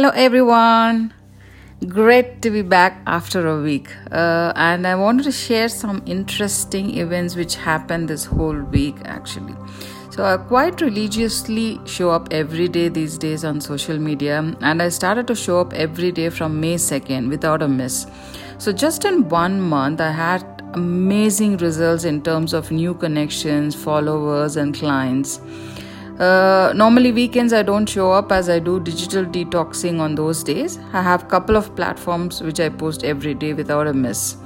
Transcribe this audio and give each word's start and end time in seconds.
Hello, 0.00 0.12
everyone. 0.14 1.12
Great 1.86 2.40
to 2.40 2.50
be 2.50 2.62
back 2.62 3.02
after 3.06 3.46
a 3.46 3.60
week. 3.60 3.94
Uh, 4.10 4.50
and 4.56 4.86
I 4.86 4.94
wanted 4.94 5.24
to 5.24 5.30
share 5.30 5.68
some 5.68 6.02
interesting 6.06 6.96
events 6.96 7.36
which 7.36 7.56
happened 7.56 8.08
this 8.08 8.24
whole 8.24 8.56
week 8.76 8.96
actually. 9.04 9.54
So, 10.08 10.24
I 10.24 10.38
quite 10.38 10.80
religiously 10.80 11.78
show 11.84 12.08
up 12.08 12.28
every 12.30 12.66
day 12.66 12.88
these 12.88 13.18
days 13.18 13.44
on 13.44 13.60
social 13.60 13.98
media, 13.98 14.38
and 14.62 14.80
I 14.80 14.88
started 14.88 15.26
to 15.26 15.34
show 15.34 15.60
up 15.60 15.74
every 15.74 16.12
day 16.12 16.30
from 16.30 16.58
May 16.58 16.76
2nd 16.76 17.28
without 17.28 17.60
a 17.60 17.68
miss. 17.68 18.06
So, 18.56 18.72
just 18.72 19.04
in 19.04 19.28
one 19.28 19.60
month, 19.60 20.00
I 20.00 20.12
had 20.12 20.62
amazing 20.72 21.58
results 21.58 22.04
in 22.04 22.22
terms 22.22 22.54
of 22.54 22.70
new 22.70 22.94
connections, 22.94 23.74
followers, 23.74 24.56
and 24.56 24.74
clients. 24.74 25.40
Uh, 26.20 26.70
normally 26.76 27.12
weekends 27.12 27.54
I 27.54 27.62
don't 27.62 27.88
show 27.88 28.12
up 28.12 28.30
as 28.30 28.50
I 28.50 28.58
do 28.58 28.78
digital 28.78 29.24
detoxing 29.24 30.00
on 30.00 30.14
those 30.14 30.44
days. 30.44 30.78
I 30.92 31.00
have 31.00 31.28
couple 31.28 31.56
of 31.56 31.74
platforms 31.74 32.42
which 32.42 32.60
I 32.60 32.68
post 32.68 33.04
every 33.04 33.32
day 33.32 33.54
without 33.54 33.86
a 33.86 33.94
miss. 33.94 34.36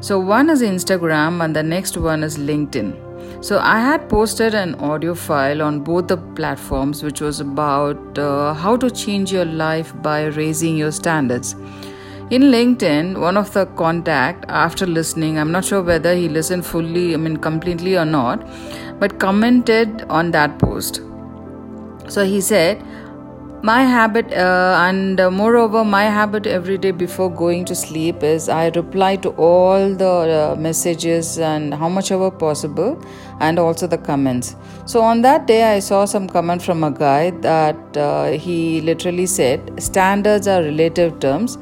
So 0.00 0.18
one 0.18 0.48
is 0.48 0.62
Instagram 0.62 1.44
and 1.44 1.54
the 1.54 1.62
next 1.62 1.98
one 1.98 2.22
is 2.22 2.38
LinkedIn. 2.38 3.44
So 3.44 3.58
I 3.58 3.78
had 3.78 4.08
posted 4.08 4.54
an 4.54 4.74
audio 4.76 5.14
file 5.14 5.60
on 5.60 5.80
both 5.80 6.08
the 6.08 6.16
platforms 6.16 7.02
which 7.02 7.20
was 7.20 7.40
about 7.40 8.18
uh, 8.18 8.54
how 8.54 8.78
to 8.78 8.90
change 8.90 9.30
your 9.30 9.44
life 9.44 9.92
by 10.00 10.28
raising 10.28 10.78
your 10.78 10.92
standards. 10.92 11.52
In 12.30 12.44
LinkedIn, 12.54 13.20
one 13.20 13.36
of 13.36 13.52
the 13.52 13.66
contact 13.66 14.46
after 14.48 14.86
listening, 14.86 15.38
I'm 15.38 15.52
not 15.52 15.66
sure 15.66 15.82
whether 15.82 16.14
he 16.14 16.30
listened 16.30 16.64
fully, 16.64 17.12
I 17.12 17.18
mean 17.18 17.36
completely 17.36 17.98
or 17.98 18.06
not, 18.06 18.46
but 18.98 19.18
commented 19.18 20.06
on 20.08 20.30
that 20.30 20.58
post. 20.58 21.02
So 22.08 22.24
he 22.24 22.40
said, 22.40 22.82
my 23.62 23.82
habit 23.82 24.32
uh, 24.32 24.76
and 24.86 25.18
uh, 25.20 25.30
moreover 25.30 25.84
my 25.84 26.04
habit 26.04 26.46
every 26.46 26.78
day 26.78 26.92
before 26.92 27.28
going 27.28 27.64
to 27.64 27.74
sleep 27.74 28.22
is 28.22 28.48
i 28.48 28.68
reply 28.68 29.16
to 29.16 29.30
all 29.30 29.92
the 29.94 30.06
uh, 30.08 30.56
messages 30.56 31.40
and 31.40 31.74
how 31.74 31.88
much 31.88 32.12
ever 32.12 32.30
possible 32.30 33.02
and 33.40 33.58
also 33.58 33.88
the 33.88 33.98
comments. 33.98 34.54
So 34.86 35.02
on 35.02 35.22
that 35.22 35.48
day 35.48 35.74
i 35.74 35.80
saw 35.80 36.04
some 36.04 36.28
comment 36.28 36.62
from 36.62 36.84
a 36.84 36.90
guy 36.92 37.30
that 37.48 37.96
uh, 37.96 38.30
he 38.30 38.80
literally 38.80 39.26
said 39.26 39.82
standards 39.82 40.46
are 40.46 40.62
relative 40.62 41.18
terms 41.18 41.58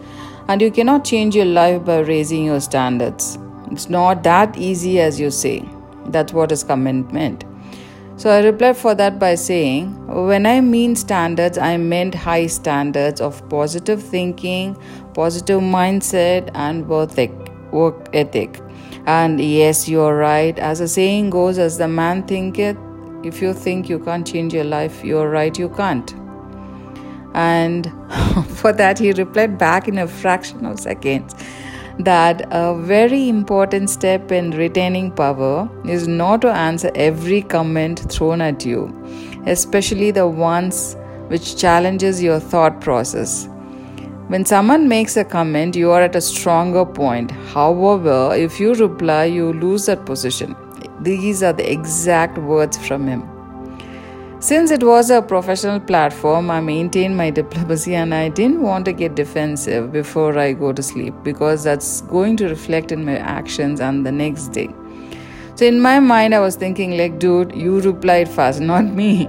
and 0.48 0.60
you 0.60 0.70
cannot 0.70 1.02
change 1.02 1.34
your 1.34 1.46
life 1.46 1.84
by 1.84 2.00
raising 2.00 2.44
your 2.44 2.60
standards. 2.60 3.38
It's 3.70 3.88
not 3.88 4.22
that 4.22 4.56
easy 4.58 5.00
as 5.00 5.18
you 5.18 5.30
say. 5.30 5.64
That's 6.08 6.32
what 6.32 6.50
his 6.50 6.62
comment 6.62 7.10
meant 7.12 7.44
so 8.16 8.30
I 8.30 8.42
replied 8.42 8.78
for 8.78 8.94
that 8.94 9.18
by 9.18 9.34
saying, 9.34 10.06
when 10.06 10.46
I 10.46 10.62
mean 10.62 10.96
standards, 10.96 11.58
I 11.58 11.76
meant 11.76 12.14
high 12.14 12.46
standards 12.46 13.20
of 13.20 13.46
positive 13.50 14.02
thinking, 14.02 14.74
positive 15.12 15.60
mindset, 15.60 16.50
and 16.54 16.88
work 16.88 18.08
ethic. 18.14 18.60
And 19.06 19.38
yes, 19.38 19.86
you're 19.86 20.16
right. 20.16 20.58
As 20.58 20.78
the 20.78 20.88
saying 20.88 21.30
goes, 21.30 21.58
as 21.58 21.76
the 21.76 21.88
man 21.88 22.26
thinketh, 22.26 22.78
if 23.22 23.42
you 23.42 23.52
think 23.52 23.88
you 23.88 23.98
can't 23.98 24.26
change 24.26 24.54
your 24.54 24.64
life, 24.64 25.04
you're 25.04 25.28
right, 25.28 25.56
you 25.58 25.68
can't. 25.68 26.14
And 27.34 27.92
for 28.48 28.72
that, 28.72 28.98
he 28.98 29.12
replied 29.12 29.58
back 29.58 29.88
in 29.88 29.98
a 29.98 30.08
fraction 30.08 30.64
of 30.64 30.80
seconds 30.80 31.34
that 31.98 32.46
a 32.50 32.74
very 32.78 33.28
important 33.28 33.88
step 33.88 34.30
in 34.30 34.50
retaining 34.50 35.10
power 35.10 35.68
is 35.86 36.06
not 36.06 36.42
to 36.42 36.48
answer 36.48 36.90
every 36.94 37.42
comment 37.42 38.10
thrown 38.10 38.40
at 38.40 38.66
you, 38.66 38.94
especially 39.46 40.10
the 40.10 40.26
ones 40.26 40.96
which 41.28 41.56
challenges 41.56 42.22
your 42.22 42.38
thought 42.38 42.80
process. 42.80 43.48
When 44.28 44.44
someone 44.44 44.88
makes 44.88 45.16
a 45.16 45.24
comment, 45.24 45.76
you 45.76 45.90
are 45.92 46.02
at 46.02 46.16
a 46.16 46.20
stronger 46.20 46.84
point. 46.84 47.30
However, 47.30 48.34
if 48.34 48.60
you 48.60 48.74
reply, 48.74 49.24
you 49.24 49.52
lose 49.52 49.86
that 49.86 50.04
position. 50.04 50.54
These 51.00 51.42
are 51.42 51.52
the 51.52 51.70
exact 51.70 52.36
words 52.36 52.76
from 52.76 53.06
him. 53.06 53.35
Since 54.46 54.70
it 54.70 54.84
was 54.84 55.10
a 55.10 55.20
professional 55.20 55.80
platform, 55.80 56.52
I 56.52 56.60
maintained 56.60 57.16
my 57.16 57.30
diplomacy 57.30 57.96
and 57.96 58.14
I 58.14 58.28
didn't 58.28 58.62
want 58.62 58.84
to 58.84 58.92
get 58.92 59.16
defensive 59.16 59.90
before 59.90 60.38
I 60.38 60.52
go 60.52 60.72
to 60.72 60.84
sleep 60.84 61.14
because 61.24 61.64
that's 61.64 62.02
going 62.02 62.36
to 62.36 62.48
reflect 62.48 62.92
in 62.92 63.04
my 63.04 63.16
actions 63.16 63.80
and 63.80 64.06
the 64.06 64.12
next 64.12 64.52
day. 64.52 64.68
So 65.56 65.64
in 65.64 65.80
my 65.80 65.98
mind, 65.98 66.32
I 66.32 66.38
was 66.38 66.54
thinking, 66.54 66.96
like, 66.96 67.18
dude, 67.18 67.56
you 67.56 67.80
replied 67.80 68.28
fast, 68.28 68.60
not 68.70 68.84
me. 68.84 69.28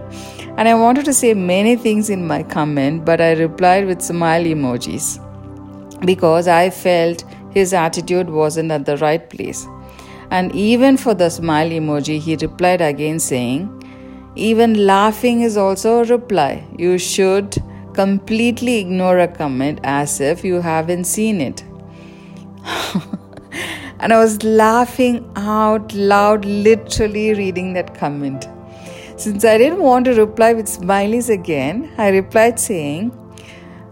And 0.56 0.68
I 0.68 0.76
wanted 0.76 1.06
to 1.06 1.14
say 1.16 1.34
many 1.34 1.76
things 1.76 2.12
in 2.12 2.28
my 2.28 2.44
comment, 2.44 3.04
but 3.04 3.20
I 3.20 3.32
replied 3.32 3.88
with 3.88 4.04
smile 4.04 4.44
emojis 4.44 5.18
because 6.06 6.48
I 6.48 6.70
felt 6.70 7.24
his 7.50 7.74
attitude 7.74 8.30
wasn't 8.30 8.70
at 8.72 8.86
the 8.86 8.98
right 8.98 9.28
place. 9.28 9.66
And 10.30 10.54
even 10.54 10.96
for 10.96 11.16
the 11.16 11.32
smile 11.32 11.72
emoji, 11.72 12.20
he 12.20 12.36
replied 12.36 12.82
again 12.82 13.20
saying, 13.20 13.77
even 14.38 14.86
laughing 14.86 15.42
is 15.42 15.58
also 15.58 16.02
a 16.02 16.06
reply. 16.06 16.66
You 16.78 16.98
should 16.98 17.58
completely 17.94 18.78
ignore 18.78 19.20
a 19.20 19.28
comment 19.28 19.80
as 19.84 20.22
if 20.22 20.44
you 20.44 20.62
haven't 20.62 21.06
seen 21.06 21.42
it. 21.42 21.64
and 24.00 24.14
I 24.14 24.18
was 24.18 24.44
laughing 24.44 25.30
out 25.36 25.94
loud, 25.94 26.46
literally 26.46 27.34
reading 27.34 27.74
that 27.74 27.96
comment. 27.96 28.48
Since 29.18 29.46
I 29.46 29.58
didn't 29.58 29.82
want 29.82 30.06
to 30.06 30.14
reply 30.14 30.54
with 30.54 30.68
smileys 30.68 31.30
again, 31.30 31.92
I 31.98 32.10
replied 32.10 32.60
saying, 32.60 33.12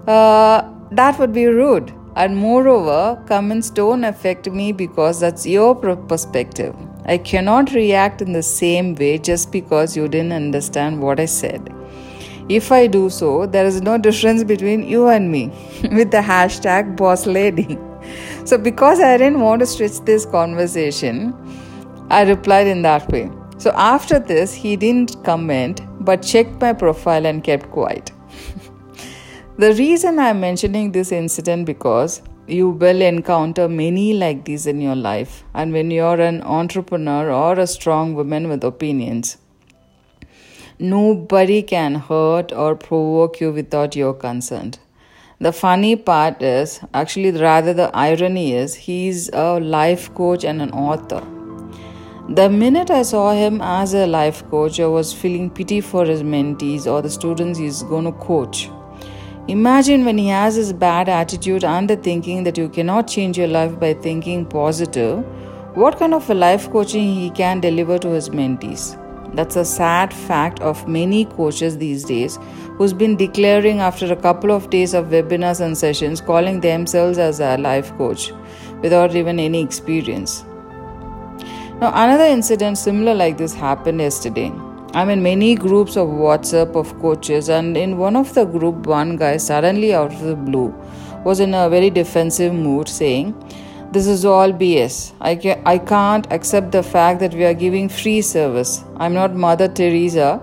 uh, 0.08 0.72
That 0.92 1.18
would 1.18 1.34
be 1.34 1.48
rude. 1.48 1.92
And 2.16 2.38
moreover, 2.38 3.22
comments 3.28 3.72
don't 3.72 4.04
affect 4.04 4.50
me 4.50 4.72
because 4.72 5.20
that's 5.20 5.46
your 5.46 5.76
perspective. 5.76 6.76
I 7.08 7.18
cannot 7.20 7.72
react 7.74 8.22
in 8.22 8.34
the 8.34 8.42
same 8.42 8.96
way 8.96 9.18
just 9.20 9.52
because 9.52 9.96
you 9.96 10.08
didn't 10.08 10.32
understand 10.32 11.02
what 11.02 11.20
I 11.20 11.26
said. 11.26 11.72
If 12.50 12.72
I 12.72 12.88
do 12.88 13.10
so, 13.10 13.46
there 13.46 13.66
is 13.66 13.82
no 13.82 13.98
difference 13.98 14.44
between 14.44 14.88
you 14.88 15.08
and 15.08 15.32
me 15.32 15.48
with 15.92 16.12
the 16.12 16.22
hashtag 16.32 16.96
boss 16.96 17.26
lady. 17.26 17.78
So, 18.46 18.60
because 18.60 19.00
I 19.00 19.18
didn't 19.18 19.40
want 19.40 19.62
to 19.62 19.66
stretch 19.66 20.00
this 20.06 20.24
conversation, 20.28 21.34
I 22.12 22.22
replied 22.22 22.68
in 22.68 22.84
that 22.84 23.12
way. 23.12 23.32
So, 23.58 23.72
after 23.72 24.20
this, 24.20 24.54
he 24.54 24.76
didn't 24.76 25.24
comment 25.24 25.82
but 26.02 26.22
checked 26.22 26.62
my 26.62 26.72
profile 26.72 27.26
and 27.26 27.44
kept 27.44 27.72
quiet. 27.72 28.12
the 29.58 29.74
reason 29.74 30.20
I'm 30.20 30.40
mentioning 30.40 30.92
this 30.92 31.12
incident 31.12 31.66
because 31.66 32.22
you 32.48 32.70
will 32.70 33.02
encounter 33.02 33.68
many 33.68 34.14
like 34.14 34.46
these 34.46 34.68
in 34.68 34.82
your 34.82 34.96
life. 34.96 35.44
And 35.54 35.74
when 35.74 35.92
you're 35.92 36.22
an 36.22 36.42
entrepreneur 36.42 37.32
or 37.32 37.60
a 37.60 37.68
strong 37.68 38.14
woman 38.16 38.48
with 38.50 38.64
opinions 38.64 39.38
nobody 40.80 41.62
can 41.62 41.96
hurt 41.96 42.52
or 42.52 42.76
provoke 42.76 43.40
you 43.40 43.52
without 43.52 43.96
your 43.96 44.14
consent. 44.14 44.80
The 45.40 45.52
funny 45.52 45.96
part 45.96 46.42
is 46.42 46.80
actually 46.94 47.32
rather 47.32 47.74
the 47.74 47.96
irony 47.96 48.54
is 48.54 48.76
he's 48.76 49.30
a 49.30 49.60
life 49.60 50.14
coach 50.14 50.44
and 50.44 50.62
an 50.62 50.72
author. 50.72 51.22
The 52.28 52.50
minute 52.50 52.90
I 52.90 53.04
saw 53.04 53.34
him 53.34 53.62
as 53.62 53.94
a 53.94 54.08
life 54.08 54.50
coach, 54.50 54.80
I 54.80 54.88
was 54.88 55.14
feeling 55.14 55.50
pity 55.50 55.80
for 55.82 56.06
his 56.06 56.24
mentees 56.24 56.88
or 56.88 57.02
the 57.02 57.10
students 57.10 57.60
he's 57.60 57.84
going 57.84 58.06
to 58.06 58.12
coach. 58.14 58.70
Imagine 59.48 60.06
when 60.06 60.18
he 60.18 60.30
has 60.30 60.56
his 60.56 60.74
bad 60.74 61.08
attitude 61.08 61.64
and 61.64 61.88
the 61.88 61.96
thinking 61.96 62.44
that 62.46 62.58
you 62.58 62.68
cannot 62.68 63.08
change 63.08 63.38
your 63.38 63.48
life 63.48 63.80
by 63.80 63.94
thinking 63.94 64.44
positive, 64.44 65.24
what 65.76 66.00
kind 66.00 66.16
of 66.16 66.28
a 66.32 66.34
life 66.34 66.68
coaching 66.72 67.14
he 67.14 67.30
can 67.30 67.60
deliver 67.60 68.00
to 68.00 68.08
his 68.08 68.30
mentees. 68.30 69.00
That's 69.36 69.56
a 69.56 69.64
sad 69.64 70.12
fact 70.12 70.62
of 70.62 70.88
many 70.88 71.26
coaches 71.26 71.78
these 71.78 72.04
days 72.04 72.40
who's 72.78 72.92
been 72.92 73.16
declaring 73.18 73.82
after 73.82 74.12
a 74.12 74.16
couple 74.16 74.52
of 74.52 74.72
days 74.72 74.96
of 74.96 75.10
webinars 75.10 75.62
and 75.62 75.78
sessions 75.78 76.22
calling 76.22 76.62
themselves 76.62 77.20
as 77.20 77.40
a 77.40 77.56
life 77.58 77.96
coach 78.00 78.32
without 78.82 79.16
even 79.16 79.40
any 79.40 79.62
experience. 79.62 80.44
Now 81.80 81.92
another 81.94 82.24
incident 82.24 82.80
similar 82.80 83.14
like 83.14 83.38
this 83.38 83.54
happened 83.54 84.00
yesterday. 84.00 84.52
I'm 84.96 85.10
in 85.10 85.22
many 85.22 85.56
groups 85.56 85.98
of 85.98 86.08
WhatsApp 86.08 86.78
of 86.82 86.98
coaches, 87.02 87.50
and 87.50 87.76
in 87.76 87.98
one 87.98 88.16
of 88.16 88.34
the 88.34 88.46
group, 88.46 88.88
one 88.88 89.18
guy 89.18 89.36
suddenly 89.36 89.94
out 89.94 90.14
of 90.14 90.22
the 90.22 90.36
blue 90.38 90.74
was 91.26 91.42
in 91.42 91.54
a 91.54 91.70
very 91.70 91.90
defensive 91.90 92.54
mood 92.54 92.88
saying, 92.88 93.36
This 93.92 94.08
is 94.08 94.24
all 94.24 94.54
BS. 94.54 95.12
I, 95.20 95.36
ca- 95.36 95.62
I 95.66 95.80
can't 95.80 96.32
accept 96.32 96.72
the 96.72 96.82
fact 96.82 97.20
that 97.20 97.34
we 97.34 97.44
are 97.44 97.54
giving 97.54 97.90
free 97.90 98.22
service. 98.22 98.86
I'm 98.96 99.14
not 99.14 99.36
Mother 99.36 99.68
Teresa, 99.68 100.42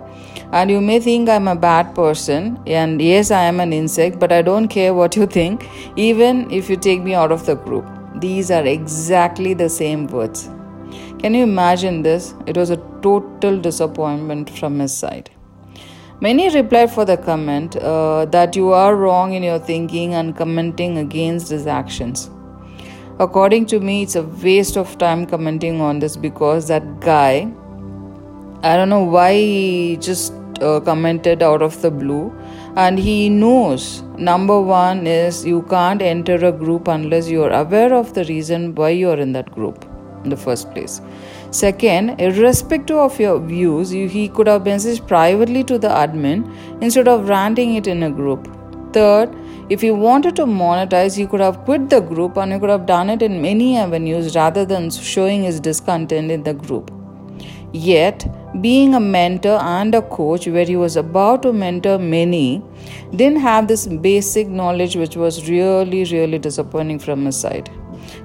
and 0.53 0.71
you 0.71 0.83
may 0.83 1.01
think 1.01 1.31
I'm 1.31 1.49
a 1.49 1.57
bad 1.57 1.95
person, 1.95 2.61
and 2.67 3.01
yes, 3.01 3.31
I 3.31 3.45
am 3.45 3.59
an 3.59 3.73
insect, 3.73 4.19
but 4.19 4.33
I 4.33 4.43
don't 4.43 4.69
care 4.69 4.93
what 4.93 5.17
you 5.17 5.27
think, 5.27 5.67
even 5.97 6.51
if 6.51 6.69
you 6.69 6.77
take 6.77 7.01
me 7.01 7.15
out 7.15 7.33
of 7.33 7.47
the 7.47 7.55
group. 7.55 7.87
These 8.17 8.51
are 8.51 8.67
exactly 8.67 9.55
the 9.55 9.71
same 9.71 10.09
words. 10.09 10.51
Can 11.23 11.35
you 11.35 11.45
imagine 11.45 12.03
this? 12.03 12.35
It 12.49 12.57
was 12.57 12.71
a 12.71 12.79
total 13.01 13.57
disappointment 13.61 14.51
from 14.51 14.81
his 14.81 14.93
side. 14.93 15.31
Many 16.21 16.49
replied 16.53 16.91
for 16.91 17.05
the 17.05 17.17
comment 17.17 17.77
uh, 17.77 18.25
that 18.25 18.57
you 18.57 18.73
are 18.73 18.97
wrong 18.97 19.33
in 19.33 19.45
your 19.45 19.61
thinking 19.61 20.15
and 20.15 20.37
commenting 20.37 20.99
against 20.99 21.49
his 21.51 21.69
actions. 21.69 22.29
According 23.21 23.67
to 23.67 23.79
me, 23.79 24.03
it's 24.03 24.17
a 24.17 24.25
waste 24.25 24.77
of 24.77 24.99
time 24.99 25.25
commenting 25.25 25.81
on 25.81 26.01
this 26.01 26.17
because 26.17 26.67
that 26.67 26.99
guy, 26.99 27.49
I 28.65 28.77
don't 28.77 28.89
know 28.89 29.05
why 29.05 29.35
he 29.35 29.99
just 29.99 30.33
uh, 30.61 30.81
commented 30.81 31.41
out 31.41 31.63
of 31.63 31.81
the 31.83 31.93
blue 31.93 32.37
and 32.75 32.99
he 32.99 33.29
knows 33.29 34.03
number 34.19 34.61
one 34.61 35.07
is 35.07 35.47
you 35.47 35.63
can't 35.71 36.03
enter 36.03 36.45
a 36.47 36.51
group 36.51 36.89
unless 36.89 37.31
you're 37.31 37.53
aware 37.53 37.95
of 37.95 38.13
the 38.15 38.25
reason 38.25 38.75
why 38.75 38.91
you're 38.91 39.19
in 39.19 39.33
that 39.33 39.51
group 39.53 39.85
in 40.25 40.31
the 40.31 40.37
first 40.37 40.71
place. 40.73 41.01
Second 41.51 42.21
irrespective 42.21 42.97
of 42.97 43.19
your 43.19 43.39
views 43.39 43.93
you, 43.93 44.09
he 44.09 44.29
could 44.29 44.47
have 44.47 44.63
messaged 44.63 45.07
privately 45.07 45.65
to 45.65 45.79
the 45.79 45.89
admin 45.89 46.51
instead 46.81 47.09
of 47.09 47.29
ranting 47.29 47.75
it 47.75 47.87
in 47.87 48.03
a 48.03 48.11
group. 48.11 48.49
Third 48.93 49.35
if 49.69 49.81
he 49.81 49.91
wanted 49.91 50.37
to 50.37 50.45
monetize 50.45 51.17
he 51.17 51.27
could 51.27 51.41
have 51.41 51.59
quit 51.65 51.89
the 51.89 52.01
group 52.01 52.37
and 52.37 52.53
he 52.53 52.59
could 52.59 52.69
have 52.69 52.85
done 52.85 53.09
it 53.09 53.23
in 53.23 53.41
many 53.41 53.77
avenues 53.77 54.35
rather 54.35 54.65
than 54.67 54.91
showing 54.91 55.45
his 55.45 55.61
discontent 55.61 56.31
in 56.31 56.43
the 56.43 56.53
group. 56.53 56.91
Yet, 57.73 58.27
being 58.61 58.95
a 58.95 59.01
mentor 59.01 59.59
and 59.63 59.95
a 59.95 60.03
coach 60.03 60.47
where 60.47 60.67
he 60.67 60.77
was 60.77 60.97
about 60.97 61.43
to 61.45 61.55
mentor 61.55 61.99
many, 61.99 62.63
didn't 63.17 63.39
have 63.39 63.67
this 63.67 63.87
basic 63.87 64.47
knowledge, 64.47 64.95
which 64.95 65.17
was 65.17 65.49
really, 65.49 66.05
really 66.05 66.39
disappointing 66.39 66.99
from 66.99 67.25
his 67.25 67.41
side. 67.41 67.71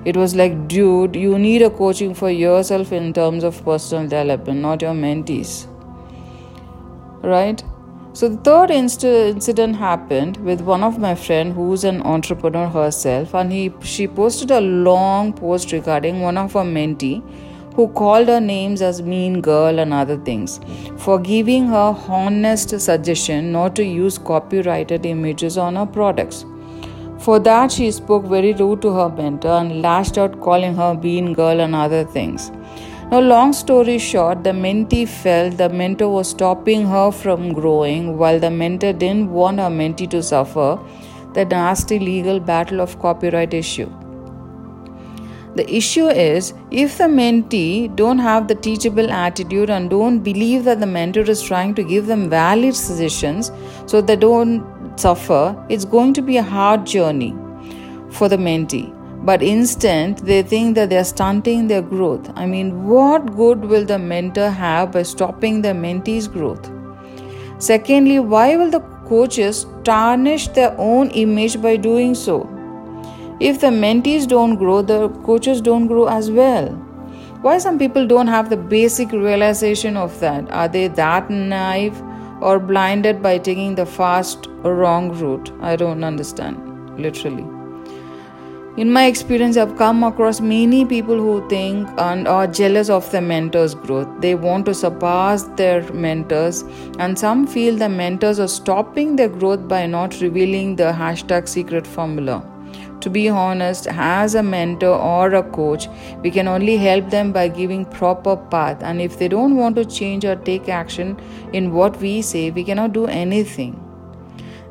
It 0.09 0.15
was 0.15 0.35
like, 0.35 0.53
dude, 0.69 1.17
you 1.17 1.37
need 1.37 1.61
a 1.61 1.69
coaching 1.69 2.13
for 2.13 2.29
yourself 2.31 2.93
in 2.93 3.11
terms 3.15 3.43
of 3.43 3.57
personal 3.65 4.03
development, 4.03 4.61
not 4.61 4.81
your 4.81 4.93
mentees. 4.93 5.67
Right? 7.21 7.61
So 8.13 8.29
the 8.29 8.37
third 8.37 8.71
inst- 8.71 9.03
incident 9.03 9.75
happened 9.75 10.37
with 10.37 10.61
one 10.61 10.81
of 10.81 10.97
my 10.97 11.13
friend 11.13 11.53
who's 11.53 11.83
an 11.83 12.01
entrepreneur 12.13 12.67
herself, 12.67 13.35
and 13.35 13.51
he 13.51 13.65
she 13.81 14.07
posted 14.07 14.49
a 14.51 14.61
long 14.61 15.33
post 15.33 15.73
regarding 15.73 16.21
one 16.21 16.37
of 16.37 16.53
her 16.53 16.65
mentee 16.71 17.21
who 17.75 17.87
called 18.01 18.29
her 18.29 18.41
names 18.41 18.81
as 18.81 19.01
mean 19.13 19.41
girl 19.41 19.77
and 19.85 19.93
other 19.93 20.17
things, 20.29 20.59
for 21.05 21.19
giving 21.19 21.67
her 21.67 21.87
honest 22.19 22.79
suggestion 22.79 23.51
not 23.51 23.75
to 23.75 23.83
use 23.83 24.17
copyrighted 24.17 25.05
images 25.05 25.57
on 25.57 25.75
her 25.75 25.85
products. 25.85 26.45
For 27.19 27.39
that, 27.39 27.71
she 27.71 27.91
spoke 27.91 28.25
very 28.25 28.53
rude 28.53 28.81
to 28.83 28.93
her 28.93 29.09
mentor 29.09 29.49
and 29.49 29.81
lashed 29.81 30.17
out, 30.17 30.39
calling 30.41 30.75
her 30.75 30.95
bean 30.95 31.33
girl 31.33 31.59
and 31.59 31.75
other 31.75 32.03
things. 32.03 32.51
Now, 33.11 33.19
long 33.19 33.53
story 33.53 33.97
short, 33.99 34.43
the 34.43 34.51
mentee 34.51 35.07
felt 35.07 35.57
the 35.57 35.69
mentor 35.69 36.09
was 36.09 36.29
stopping 36.29 36.85
her 36.87 37.11
from 37.11 37.53
growing, 37.53 38.17
while 38.17 38.39
the 38.39 38.51
mentor 38.51 38.93
didn't 38.93 39.31
want 39.31 39.59
her 39.59 39.69
mentee 39.69 40.09
to 40.09 40.21
suffer 40.21 40.77
the 41.33 41.45
nasty 41.45 41.99
legal 41.99 42.39
battle 42.39 42.81
of 42.81 42.99
copyright 42.99 43.53
issue. 43.53 43.89
The 45.55 45.73
issue 45.73 46.07
is 46.07 46.53
if 46.69 46.97
the 46.99 47.05
mentee 47.05 47.95
don't 47.95 48.19
have 48.19 48.47
the 48.47 48.53
teachable 48.53 49.09
attitude 49.09 49.71
and 49.71 49.89
don't 49.89 50.19
believe 50.19 50.65
that 50.65 50.79
the 50.79 50.85
mentor 50.85 51.21
is 51.21 51.41
trying 51.41 51.73
to 51.75 51.83
give 51.83 52.05
them 52.05 52.29
valid 52.29 52.75
suggestions 52.75 53.51
so 53.87 54.01
they 54.01 54.15
don't 54.15 54.76
suffer, 54.99 55.65
it's 55.69 55.85
going 55.85 56.13
to 56.13 56.21
be 56.21 56.37
a 56.37 56.43
hard 56.43 56.85
journey 56.85 57.35
for 58.09 58.29
the 58.29 58.37
mentee. 58.37 58.93
But 59.25 59.43
instant 59.43 60.25
they 60.25 60.41
think 60.43 60.75
that 60.75 60.89
they 60.89 60.97
are 60.97 61.03
stunting 61.03 61.67
their 61.67 61.81
growth. 61.81 62.31
I 62.35 62.45
mean, 62.45 62.85
what 62.85 63.35
good 63.35 63.65
will 63.65 63.85
the 63.85 63.99
mentor 63.99 64.49
have 64.49 64.91
by 64.91 65.03
stopping 65.03 65.61
the 65.61 65.69
mentee's 65.69 66.27
growth? 66.27 66.71
Secondly, 67.59 68.19
why 68.19 68.55
will 68.55 68.69
the 68.69 68.81
coaches 69.07 69.65
tarnish 69.83 70.47
their 70.49 70.75
own 70.77 71.09
image 71.09 71.61
by 71.61 71.75
doing 71.75 72.13
so? 72.13 72.47
If 73.39 73.61
the 73.61 73.67
mentees 73.67 74.27
don't 74.27 74.55
grow, 74.55 74.81
the 74.81 75.09
coaches 75.25 75.61
don't 75.61 75.87
grow 75.87 76.07
as 76.07 76.31
well. 76.31 76.69
Why 77.41 77.57
some 77.59 77.77
people 77.77 78.07
don't 78.07 78.27
have 78.27 78.49
the 78.49 78.57
basic 78.57 79.11
realization 79.11 79.95
of 79.95 80.19
that? 80.19 80.49
Are 80.51 80.67
they 80.67 80.87
that 80.87 81.29
naive 81.29 82.01
or 82.41 82.59
blinded 82.59 83.21
by 83.21 83.37
taking 83.37 83.75
the 83.75 83.85
fast 83.85 84.47
or 84.63 84.75
wrong 84.75 85.11
route? 85.19 85.51
I 85.61 85.75
don't 85.75 86.03
understand, 86.03 86.99
literally. 86.99 87.45
In 88.77 88.91
my 88.91 89.05
experience, 89.07 89.57
I've 89.57 89.75
come 89.75 90.03
across 90.03 90.39
many 90.39 90.85
people 90.85 91.17
who 91.17 91.49
think 91.49 91.89
and 91.97 92.27
are 92.27 92.45
jealous 92.45 92.91
of 92.91 93.09
the 93.11 93.19
mentor's 93.19 93.73
growth. 93.73 94.07
They 94.19 94.35
want 94.35 94.67
to 94.67 94.75
surpass 94.75 95.43
their 95.61 95.81
mentors, 95.93 96.63
and 96.99 97.17
some 97.17 97.47
feel 97.47 97.75
the 97.75 97.89
mentors 97.89 98.39
are 98.39 98.47
stopping 98.47 99.15
their 99.15 99.29
growth 99.29 99.67
by 99.67 99.87
not 99.87 100.21
revealing 100.21 100.75
the 100.75 100.91
hashtag 100.91 101.47
secret 101.47 101.87
formula. 101.87 102.43
To 103.07 103.11
be 103.11 103.29
honest, 103.29 103.87
as 103.87 104.35
a 104.35 104.43
mentor 104.43 104.93
or 104.93 105.33
a 105.33 105.41
coach, 105.41 105.87
we 106.23 106.29
can 106.29 106.45
only 106.45 106.75
help 106.75 107.09
them 107.09 107.31
by 107.31 107.47
giving 107.47 107.85
proper 107.85 108.35
path. 108.35 108.83
And 108.83 109.01
if 109.01 109.17
they 109.17 109.29
don't 109.29 109.55
want 109.55 109.77
to 109.77 109.85
change 109.85 110.25
or 110.25 110.35
take 110.35 110.67
action 110.67 111.17
in 111.53 111.71
what 111.71 112.01
we 112.01 112.21
say, 112.21 112.51
we 112.51 112.65
cannot 112.65 112.91
do 112.91 113.05
anything. 113.05 113.81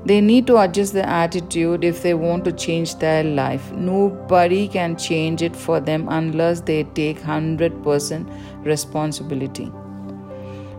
They 0.04 0.20
need 0.20 0.46
to 0.48 0.58
adjust 0.58 0.92
their 0.92 1.06
attitude 1.06 1.82
if 1.82 2.02
they 2.02 2.12
want 2.12 2.44
to 2.44 2.52
change 2.52 2.96
their 2.96 3.24
life. 3.24 3.72
Nobody 3.72 4.68
can 4.68 4.98
change 4.98 5.40
it 5.40 5.56
for 5.56 5.80
them 5.80 6.06
unless 6.10 6.60
they 6.60 6.84
take 6.84 7.22
100% 7.22 8.66
responsibility. 8.66 9.72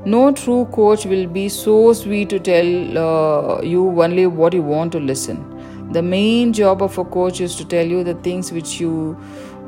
No 0.06 0.32
true 0.32 0.66
coach 0.66 1.08
will 1.08 1.26
be 1.26 1.50
so 1.50 1.92
sweet 1.94 2.30
to 2.30 2.40
tell 2.40 2.98
uh, 3.00 3.62
you 3.64 4.00
only 4.04 4.28
what 4.28 4.54
you 4.54 4.62
want 4.62 4.92
to 4.92 5.00
listen 5.00 5.57
the 5.92 6.02
main 6.02 6.54
job 6.54 6.82
of 6.82 6.98
a 6.98 7.06
coach 7.06 7.40
is 7.40 7.56
to 7.56 7.66
tell 7.66 7.86
you 7.86 8.04
the 8.04 8.16
things 8.16 8.52
which 8.52 8.80
you 8.80 9.18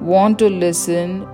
want 0.01 0.37
to 0.39 0.49
listen 0.49 1.27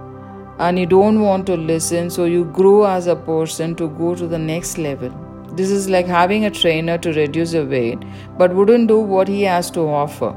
and 0.59 0.79
you 0.79 0.85
don't 0.85 1.21
want 1.21 1.45
to 1.47 1.57
listen, 1.57 2.09
so 2.09 2.25
you 2.25 2.45
grow 2.45 2.85
as 2.85 3.07
a 3.07 3.15
person 3.15 3.75
to 3.75 3.89
go 3.89 4.15
to 4.15 4.27
the 4.27 4.39
next 4.39 4.77
level. 4.77 5.09
This 5.53 5.71
is 5.71 5.89
like 5.89 6.05
having 6.05 6.45
a 6.45 6.51
trainer 6.51 6.97
to 6.99 7.13
reduce 7.13 7.53
your 7.53 7.65
weight 7.65 7.99
but 8.37 8.53
wouldn't 8.53 8.87
do 8.87 8.99
what 8.99 9.27
he 9.27 9.41
has 9.43 9.71
to 9.71 9.81
offer. 9.81 10.33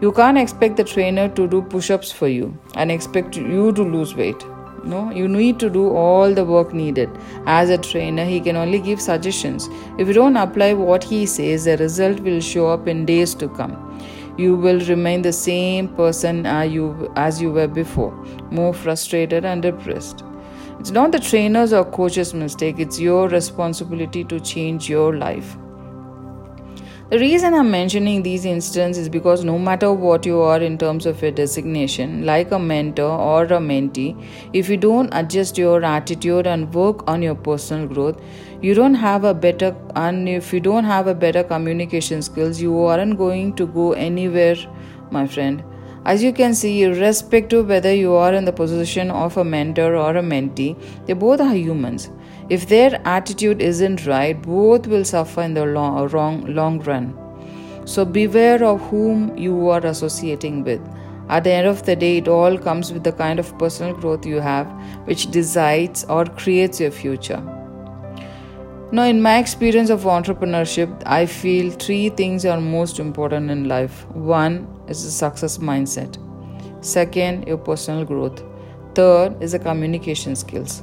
You 0.00 0.10
can't 0.12 0.38
expect 0.38 0.76
the 0.76 0.84
trainer 0.84 1.28
to 1.28 1.46
do 1.46 1.62
push 1.62 1.90
ups 1.90 2.10
for 2.10 2.28
you 2.28 2.58
and 2.74 2.90
expect 2.90 3.36
you 3.36 3.72
to 3.72 3.82
lose 3.82 4.14
weight 4.14 4.42
no 4.84 5.10
you 5.10 5.28
need 5.28 5.58
to 5.60 5.70
do 5.70 5.88
all 5.90 6.34
the 6.34 6.44
work 6.44 6.72
needed. 6.72 7.10
As 7.46 7.70
a 7.70 7.78
trainer 7.78 8.24
he 8.24 8.40
can 8.40 8.56
only 8.56 8.80
give 8.80 9.00
suggestions. 9.00 9.68
If 9.98 10.08
you 10.08 10.14
don't 10.14 10.36
apply 10.36 10.74
what 10.74 11.04
he 11.04 11.24
says 11.26 11.64
the 11.64 11.76
result 11.76 12.20
will 12.20 12.40
show 12.40 12.68
up 12.68 12.88
in 12.88 13.06
days 13.06 13.34
to 13.36 13.48
come. 13.48 13.76
You 14.38 14.56
will 14.56 14.80
remain 14.86 15.22
the 15.22 15.32
same 15.32 15.88
person 15.88 16.46
as 16.46 16.72
you, 16.72 17.12
as 17.16 17.40
you 17.40 17.52
were 17.52 17.68
before. 17.68 18.12
More 18.50 18.72
frustrated 18.72 19.44
and 19.44 19.62
depressed. 19.62 20.24
It's 20.80 20.90
not 20.90 21.12
the 21.12 21.20
trainer's 21.20 21.72
or 21.72 21.84
coach's 21.84 22.32
mistake. 22.34 22.78
It's 22.78 22.98
your 22.98 23.28
responsibility 23.28 24.24
to 24.24 24.40
change 24.40 24.88
your 24.88 25.14
life 25.14 25.56
the 27.12 27.18
reason 27.18 27.52
I'm 27.52 27.70
mentioning 27.70 28.22
these 28.22 28.46
instances 28.46 29.02
is 29.02 29.08
because 29.10 29.44
no 29.44 29.58
matter 29.58 29.92
what 29.92 30.24
you 30.24 30.40
are 30.40 30.62
in 30.62 30.78
terms 30.78 31.04
of 31.04 31.20
your 31.20 31.30
designation, 31.30 32.24
like 32.24 32.52
a 32.52 32.58
mentor 32.58 33.10
or 33.10 33.42
a 33.44 33.58
mentee, 33.58 34.16
if 34.54 34.70
you 34.70 34.78
don't 34.78 35.10
adjust 35.12 35.58
your 35.58 35.84
attitude 35.84 36.46
and 36.46 36.72
work 36.72 37.06
on 37.06 37.20
your 37.20 37.34
personal 37.34 37.86
growth, 37.86 38.18
you 38.62 38.72
don't 38.72 38.94
have 38.94 39.24
a 39.24 39.34
better 39.34 39.76
and 39.94 40.26
if 40.26 40.54
you 40.54 40.60
don't 40.60 40.84
have 40.84 41.06
a 41.06 41.14
better 41.14 41.44
communication 41.44 42.22
skills, 42.22 42.62
you 42.62 42.82
aren't 42.82 43.18
going 43.18 43.54
to 43.56 43.66
go 43.66 43.92
anywhere, 43.92 44.56
my 45.10 45.26
friend. 45.26 45.62
As 46.06 46.22
you 46.22 46.32
can 46.32 46.54
see, 46.54 46.82
irrespective 46.82 47.68
whether 47.68 47.94
you 47.94 48.14
are 48.14 48.32
in 48.32 48.46
the 48.46 48.54
position 48.54 49.10
of 49.10 49.36
a 49.36 49.44
mentor 49.44 49.96
or 49.96 50.16
a 50.16 50.22
mentee, 50.22 50.76
they 51.04 51.12
both 51.12 51.42
are 51.42 51.54
humans. 51.54 52.08
If 52.54 52.68
their 52.68 53.00
attitude 53.06 53.62
isn't 53.62 54.04
right, 54.06 54.40
both 54.42 54.86
will 54.86 55.06
suffer 55.06 55.40
in 55.40 55.54
the 55.54 55.64
long, 55.64 56.08
wrong, 56.10 56.44
long 56.54 56.80
run. 56.80 57.14
So 57.86 58.04
beware 58.04 58.62
of 58.62 58.82
whom 58.90 59.38
you 59.38 59.70
are 59.70 59.86
associating 59.86 60.62
with. 60.62 60.82
At 61.30 61.44
the 61.44 61.52
end 61.52 61.66
of 61.66 61.86
the 61.86 61.96
day, 61.96 62.18
it 62.18 62.28
all 62.28 62.58
comes 62.58 62.92
with 62.92 63.04
the 63.04 63.12
kind 63.12 63.38
of 63.38 63.56
personal 63.58 63.94
growth 63.94 64.26
you 64.26 64.40
have, 64.40 64.66
which 65.06 65.30
decides 65.30 66.04
or 66.04 66.26
creates 66.26 66.78
your 66.78 66.90
future. 66.90 67.40
Now, 68.92 69.04
in 69.04 69.22
my 69.22 69.38
experience 69.38 69.88
of 69.88 70.02
entrepreneurship, 70.02 71.02
I 71.06 71.24
feel 71.24 71.70
three 71.70 72.10
things 72.10 72.44
are 72.44 72.60
most 72.60 72.98
important 72.98 73.50
in 73.50 73.66
life. 73.66 74.06
One 74.10 74.68
is 74.88 75.04
the 75.04 75.10
success 75.10 75.56
mindset, 75.56 76.18
second, 76.84 77.48
your 77.48 77.56
personal 77.56 78.04
growth, 78.04 78.44
third 78.94 79.42
is 79.42 79.52
the 79.52 79.58
communication 79.58 80.36
skills. 80.36 80.82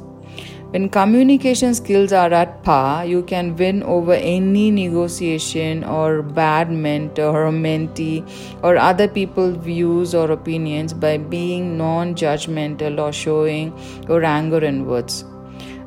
When 0.72 0.88
communication 0.88 1.74
skills 1.74 2.14
are 2.14 2.32
at 2.32 2.62
par, 2.62 3.04
you 3.04 3.24
can 3.24 3.56
win 3.56 3.82
over 3.82 4.14
any 4.14 4.70
negotiation 4.70 5.84
or 5.84 6.22
bad 6.22 6.72
mentor 6.72 7.48
or 7.48 7.52
mentee 7.52 8.24
or 8.62 8.78
other 8.78 9.08
people's 9.08 9.58
views 9.58 10.14
or 10.14 10.30
opinions 10.30 10.94
by 10.94 11.18
being 11.18 11.76
non 11.76 12.14
judgmental 12.14 13.02
or 13.02 13.12
showing 13.12 13.74
your 14.08 14.24
anger 14.24 14.64
in 14.64 14.86
words. 14.86 15.26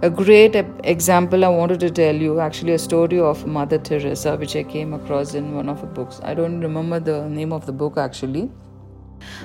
a 0.07 0.11
great 0.11 0.57
example 0.93 1.45
I 1.45 1.49
wanted 1.49 1.79
to 1.81 1.89
tell 1.89 2.17
you 2.17 2.41
actually 2.41 2.73
a 2.73 2.79
story 2.79 3.21
of 3.21 3.47
Mother 3.47 3.79
Teresa, 3.79 4.37
which 4.37 4.57
I 4.57 4.65
came 4.65 4.95
across 4.95 5.35
in 5.35 5.55
one 5.55 5.69
of 5.69 5.81
the 5.81 5.87
books. 5.87 6.21
I 6.25 6.35
don't 6.35 6.61
remember 6.61 6.99
the 6.99 7.29
name 7.29 7.53
of 7.53 7.67
the 7.67 7.73
book 7.73 7.97
actually, 7.97 8.51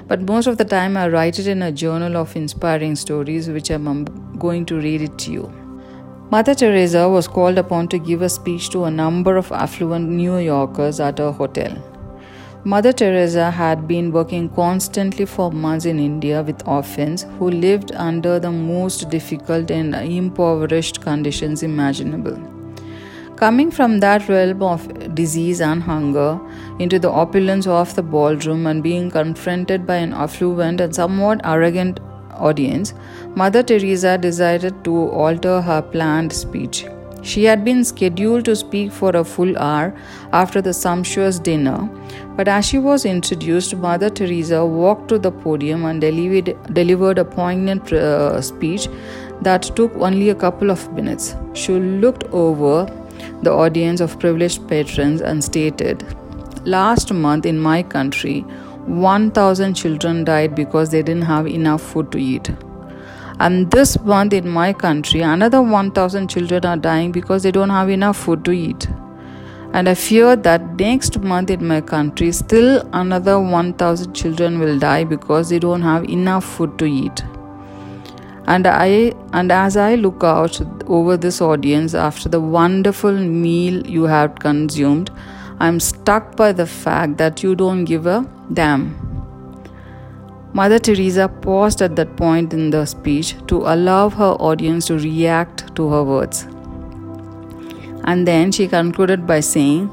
but 0.07 0.22
most 0.22 0.48
of 0.48 0.57
the 0.57 0.65
time 0.65 0.98
I 0.98 1.07
write 1.07 1.39
it 1.39 1.48
in 1.48 1.62
a 1.62 1.72
journal 1.72 2.17
of 2.17 2.36
inspiring 2.36 2.96
stories, 2.96 3.50
which 3.50 3.69
I'm 3.69 3.88
um, 3.88 4.05
going 4.39 4.65
to 4.67 4.79
read 4.79 5.01
it 5.01 5.17
to 5.19 5.31
you. 5.31 5.53
Mother 6.29 6.53
Teresa 6.53 7.07
was 7.07 7.27
called 7.27 7.57
upon 7.57 7.88
to 7.89 7.98
give 7.98 8.22
a 8.22 8.29
speech 8.29 8.69
to 8.72 8.84
a 8.84 8.91
number 8.91 9.38
of 9.38 9.51
affluent 9.51 10.10
New 10.10 10.38
Yorkers 10.38 11.00
at 11.00 11.19
a 11.19 11.31
hotel. 11.31 11.81
Mother 12.65 12.91
Teresa 12.91 13.50
had 13.50 13.88
been 13.88 14.12
working 14.12 14.50
constantly 14.50 15.25
for 15.25 15.51
months 15.53 15.86
in 15.86 16.00
India 16.00 16.43
with 16.43 16.67
orphans 16.67 17.25
who 17.39 17.50
lived 17.50 17.93
under 17.96 18.39
the 18.39 18.51
most 18.51 19.10
difficult 19.10 19.72
and 19.72 19.96
impoverished 19.96 21.00
conditions 21.01 21.63
imaginable. 21.63 22.38
Coming 23.38 23.72
from 23.72 24.00
that 24.00 24.27
realm 24.27 24.63
of 24.63 25.15
disease 25.15 25.62
and 25.62 25.81
hunger 25.81 26.39
into 26.79 27.00
the 27.00 27.10
opulence 27.10 27.67
of 27.67 27.96
the 27.96 28.03
ballroom 28.03 28.67
and 28.67 28.84
being 28.84 29.10
confronted 29.10 29.88
by 29.88 29.96
an 29.96 30.13
affluent 30.13 30.81
and 30.81 30.93
somewhat 30.93 31.41
arrogant 31.43 32.00
audience, 32.34 32.93
Mother 33.36 33.63
Teresa 33.63 34.17
decided 34.17 34.84
to 34.84 35.10
alter 35.10 35.62
her 35.62 35.81
planned 35.81 36.31
speech. 36.31 36.86
She 37.24 37.43
had 37.43 37.65
been 37.65 37.84
scheduled 37.84 38.46
to 38.46 38.55
speak 38.55 38.91
for 38.91 39.10
a 39.10 39.24
full 39.24 39.57
hour 39.57 39.93
after 40.31 40.62
the 40.62 40.74
sumptuous 40.74 41.39
dinner, 41.39 41.89
but 42.38 42.48
as 42.48 42.65
she 42.65 42.77
was 42.77 43.05
introduced, 43.05 43.75
Mother 43.75 44.10
Teresa 44.10 44.65
walked 44.65 45.10
to 45.10 45.19
the 45.19 45.31
podium 45.31 45.84
and 45.86 46.00
delivered, 46.00 47.17
a 47.17 47.25
poignant 47.25 47.91
uh, 47.91 48.41
speech 48.41 48.88
that 49.41 49.63
took 49.75 49.93
only 49.96 50.29
a 50.29 50.36
couple 50.36 50.72
of 50.72 50.93
minutes. 50.93 51.36
She 51.53 51.74
looked 51.74 52.24
over 52.25 52.86
the 53.41 53.51
audience 53.51 54.00
of 54.00 54.19
privileged 54.19 54.67
patrons 54.67 55.22
and 55.22 55.43
stated, 55.43 56.05
Last 56.67 57.13
month 57.13 57.45
in 57.45 57.59
my 57.62 57.81
country, 57.81 58.41
1,000 58.88 59.74
children 59.74 60.25
died 60.25 60.53
because 60.53 60.89
they 60.89 61.01
didn't 61.01 61.24
have 61.24 61.47
enough 61.47 61.81
food 61.81 62.12
to 62.12 62.17
eat. 62.17 62.50
And 63.39 63.71
this 63.71 63.97
month 64.01 64.33
in 64.33 64.50
my 64.50 64.74
country, 64.74 65.21
another 65.21 65.62
1,000 65.62 66.27
children 66.27 66.65
are 66.65 66.75
dying 66.75 67.13
because 67.13 67.43
they 67.43 67.51
don't 67.51 67.69
have 67.69 67.89
enough 67.89 68.17
food 68.17 68.43
to 68.43 68.51
eat. 68.51 68.89
And 69.71 69.88
I 69.88 69.93
fear 69.93 70.36
that 70.36 70.75
next 70.75 71.17
month 71.19 71.51
in 71.51 71.65
my 71.65 71.79
country, 71.79 72.33
still 72.33 72.86
another 72.91 73.39
1,000 73.39 74.13
children 74.13 74.59
will 74.59 74.77
die 74.77 75.05
because 75.05 75.47
they 75.47 75.59
don't 75.59 75.83
have 75.83 76.03
enough 76.09 76.43
food 76.43 76.77
to 76.79 76.86
eat. 76.86 77.24
And 78.45 78.67
I 78.67 79.13
and 79.31 79.53
as 79.53 79.77
I 79.77 79.95
look 79.95 80.21
out 80.21 80.59
over 80.88 81.15
this 81.15 81.41
audience 81.41 81.93
after 81.93 82.27
the 82.27 82.41
wonderful 82.41 83.13
meal 83.13 83.88
you 83.88 84.03
have 84.03 84.36
consumed, 84.36 85.12
I'm 85.59 85.79
stuck 85.79 86.35
by 86.35 86.51
the 86.51 86.67
fact 86.67 87.17
that 87.17 87.41
you 87.41 87.55
don't 87.55 87.85
give 87.85 88.05
a 88.05 88.29
damn. 88.53 88.95
Mother 90.53 90.79
Teresa 90.79 91.27
paused 91.27 91.81
at 91.81 91.95
that 91.95 92.15
point 92.15 92.53
in 92.53 92.69
the 92.69 92.85
speech 92.85 93.35
to 93.47 93.57
allow 93.57 94.09
her 94.09 94.33
audience 94.49 94.85
to 94.87 94.97
react 94.97 95.75
to 95.75 95.89
her 95.89 96.03
words. 96.03 96.43
And 98.05 98.27
then 98.27 98.51
she 98.51 98.67
concluded 98.67 99.27
by 99.27 99.39
saying, 99.39 99.89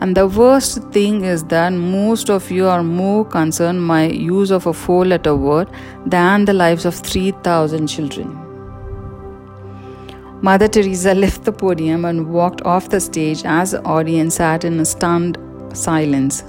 and 0.00 0.16
the 0.16 0.26
worst 0.26 0.82
thing 0.90 1.24
is 1.24 1.44
that 1.44 1.72
most 1.72 2.28
of 2.28 2.50
you 2.50 2.66
are 2.66 2.82
more 2.82 3.24
concerned 3.24 3.82
my 3.82 4.06
use 4.06 4.50
of 4.50 4.66
a 4.66 4.72
four 4.72 5.04
letter 5.04 5.36
word 5.36 5.68
than 6.04 6.44
the 6.44 6.52
lives 6.52 6.84
of 6.84 6.94
3000 6.96 7.86
children. 7.86 8.41
Mother 10.44 10.66
Teresa 10.66 11.14
left 11.14 11.44
the 11.44 11.52
podium 11.52 12.04
and 12.04 12.32
walked 12.32 12.62
off 12.62 12.88
the 12.88 12.98
stage 12.98 13.44
as 13.44 13.70
the 13.70 13.80
audience 13.84 14.34
sat 14.34 14.64
in 14.64 14.80
a 14.80 14.84
stunned 14.84 15.38
silence. 15.72 16.42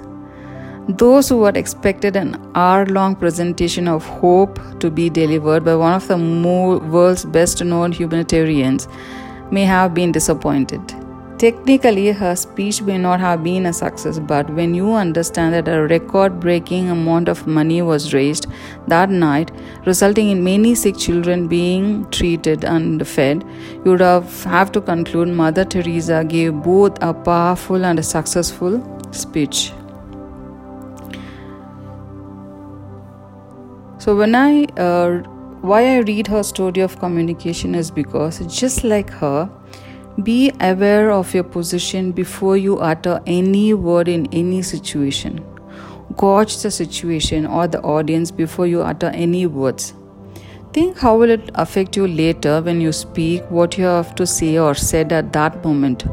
Those 0.90 1.30
who 1.30 1.44
had 1.44 1.56
expected 1.56 2.16
an 2.16 2.42
hour 2.56 2.88
long 2.88 3.16
presentation 3.16 3.88
of 3.88 4.04
hope 4.04 4.60
to 4.80 4.90
be 4.90 5.12
delivered 5.12 5.64
by 5.64 5.76
one 5.76 5.94
of 5.94 6.08
the 6.08 6.18
world's 6.18 7.24
best 7.26 7.64
known 7.64 7.92
humanitarians 7.92 8.88
may 9.52 9.64
have 9.64 9.94
been 9.94 10.12
disappointed. 10.12 10.82
Technically, 11.44 12.10
her 12.14 12.38
speech 12.38 12.82
may 12.82 12.98
not 12.98 13.20
have 13.20 13.44
been 13.44 13.66
a 13.66 13.74
success, 13.74 14.18
but 14.18 14.50
when 14.52 14.74
you 14.74 14.94
understand 14.94 15.54
that 15.54 15.68
a 15.68 15.86
record 15.88 16.40
breaking 16.40 16.90
amount 16.90 17.28
of 17.28 17.46
money 17.46 17.82
was 17.82 18.14
raised 18.14 18.48
that 18.88 19.10
night, 19.10 19.52
resulting 19.86 20.30
in 20.30 20.42
many 20.42 20.74
sick 20.74 20.98
children 20.98 21.50
being 21.50 22.10
treated 22.12 22.64
and 22.64 23.06
fed, 23.06 23.44
you 23.84 23.92
would 23.92 24.00
have, 24.00 24.46
have 24.46 24.72
to 24.72 24.80
conclude 24.80 25.28
Mother 25.28 25.66
Teresa 25.66 26.24
gave 26.24 26.54
both 26.54 26.98
a 27.04 27.14
powerful 27.14 27.84
and 27.84 28.00
a 28.00 28.04
successful 28.04 28.82
speech. 29.12 29.74
So 33.98 34.16
when 34.16 34.34
I 34.34 34.64
uh, 34.78 35.24
why 35.60 35.96
I 35.96 35.98
read 36.00 36.28
her 36.28 36.44
story 36.44 36.82
of 36.82 37.00
communication 37.00 37.76
is 37.76 37.92
because 37.92 38.40
just 38.48 38.86
like 38.86 39.10
her, 39.10 39.50
be 40.22 40.52
aware 40.60 41.10
of 41.12 41.34
your 41.34 41.44
position 41.44 42.12
before 42.12 42.56
you 42.56 42.78
utter 42.78 43.20
any 43.26 43.74
word 43.74 44.08
in 44.08 44.28
any 44.32 44.62
situation. 44.62 45.44
Gauge 46.18 46.62
the 46.62 46.70
situation 46.70 47.48
or 47.48 47.68
the 47.68 47.82
audience 47.82 48.30
before 48.30 48.68
you 48.68 48.84
utter 48.84 49.08
any 49.08 49.48
words. 49.48 49.96
Think 50.72 51.00
how 51.00 51.18
will 51.18 51.32
it 51.32 51.50
affect 51.56 51.98
you 51.98 52.08
later 52.08 52.62
when 52.62 52.80
you 52.80 52.92
speak 52.92 53.44
what 53.50 53.76
you 53.78 53.86
have 53.86 54.14
to 54.16 54.28
say 54.28 54.60
or 54.60 54.76
said 54.76 55.12
at 55.12 55.34
that 55.34 55.64
moment. 55.64 56.06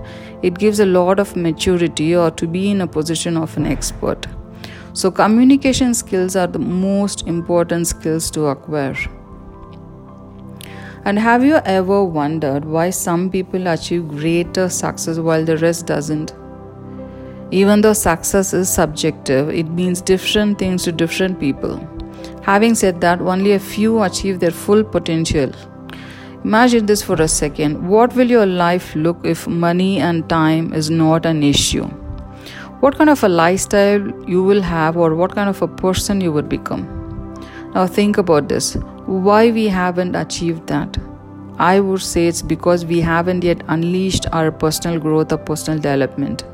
It 0.42 0.58
gives 0.58 0.80
a 0.80 0.86
lot 0.86 1.20
of 1.20 1.36
maturity 1.36 2.16
or 2.16 2.30
to 2.30 2.46
be 2.46 2.70
in 2.70 2.80
a 2.80 2.86
position 2.86 3.36
of 3.36 3.54
an 3.58 3.66
expert. 3.66 4.26
So, 4.94 5.10
communication 5.10 5.92
skills 5.92 6.36
are 6.36 6.46
the 6.46 6.58
most 6.58 7.26
important 7.26 7.86
skills 7.86 8.30
to 8.32 8.46
acquire. 8.46 8.96
And 11.04 11.18
have 11.18 11.44
you 11.44 11.56
ever 11.64 12.04
wondered 12.04 12.64
why 12.64 12.90
some 12.90 13.30
people 13.30 13.66
achieve 13.66 14.08
greater 14.08 14.68
success 14.68 15.18
while 15.18 15.44
the 15.44 15.56
rest 15.58 15.86
doesn't? 15.86 16.34
Even 17.50 17.80
though 17.80 17.92
success 17.92 18.52
is 18.52 18.68
subjective, 18.68 19.48
it 19.48 19.68
means 19.70 20.00
different 20.00 20.58
things 20.58 20.84
to 20.84 20.92
different 20.92 21.40
people. 21.40 21.80
Having 22.42 22.74
said 22.74 23.00
that, 23.00 23.20
only 23.20 23.52
a 23.52 23.58
few 23.58 24.02
achieve 24.02 24.40
their 24.40 24.50
full 24.50 24.84
potential. 24.84 25.50
Imagine 26.44 26.86
this 26.86 27.02
for 27.02 27.20
a 27.20 27.28
second. 27.28 27.88
What 27.88 28.14
will 28.14 28.30
your 28.30 28.46
life 28.46 28.94
look 28.94 29.24
if 29.24 29.48
money 29.48 29.98
and 29.98 30.28
time 30.28 30.72
is 30.72 30.90
not 30.90 31.26
an 31.26 31.42
issue? 31.42 31.88
what 32.80 32.96
kind 32.96 33.10
of 33.10 33.22
a 33.22 33.28
lifestyle 33.28 34.00
you 34.26 34.42
will 34.42 34.62
have 34.62 34.96
or 34.96 35.14
what 35.14 35.34
kind 35.34 35.50
of 35.50 35.60
a 35.60 35.68
person 35.68 36.18
you 36.20 36.32
would 36.32 36.48
become. 36.48 36.99
Now, 37.74 37.86
think 37.86 38.18
about 38.18 38.48
this 38.48 38.74
why 39.06 39.50
we 39.50 39.66
haven't 39.68 40.16
achieved 40.16 40.66
that. 40.68 40.96
I 41.58 41.78
would 41.78 42.00
say 42.00 42.26
it's 42.26 42.42
because 42.42 42.86
we 42.86 43.00
haven't 43.00 43.44
yet 43.44 43.62
unleashed 43.68 44.26
our 44.32 44.50
personal 44.50 44.98
growth 44.98 45.32
or 45.32 45.38
personal 45.38 45.78
development. 45.78 46.44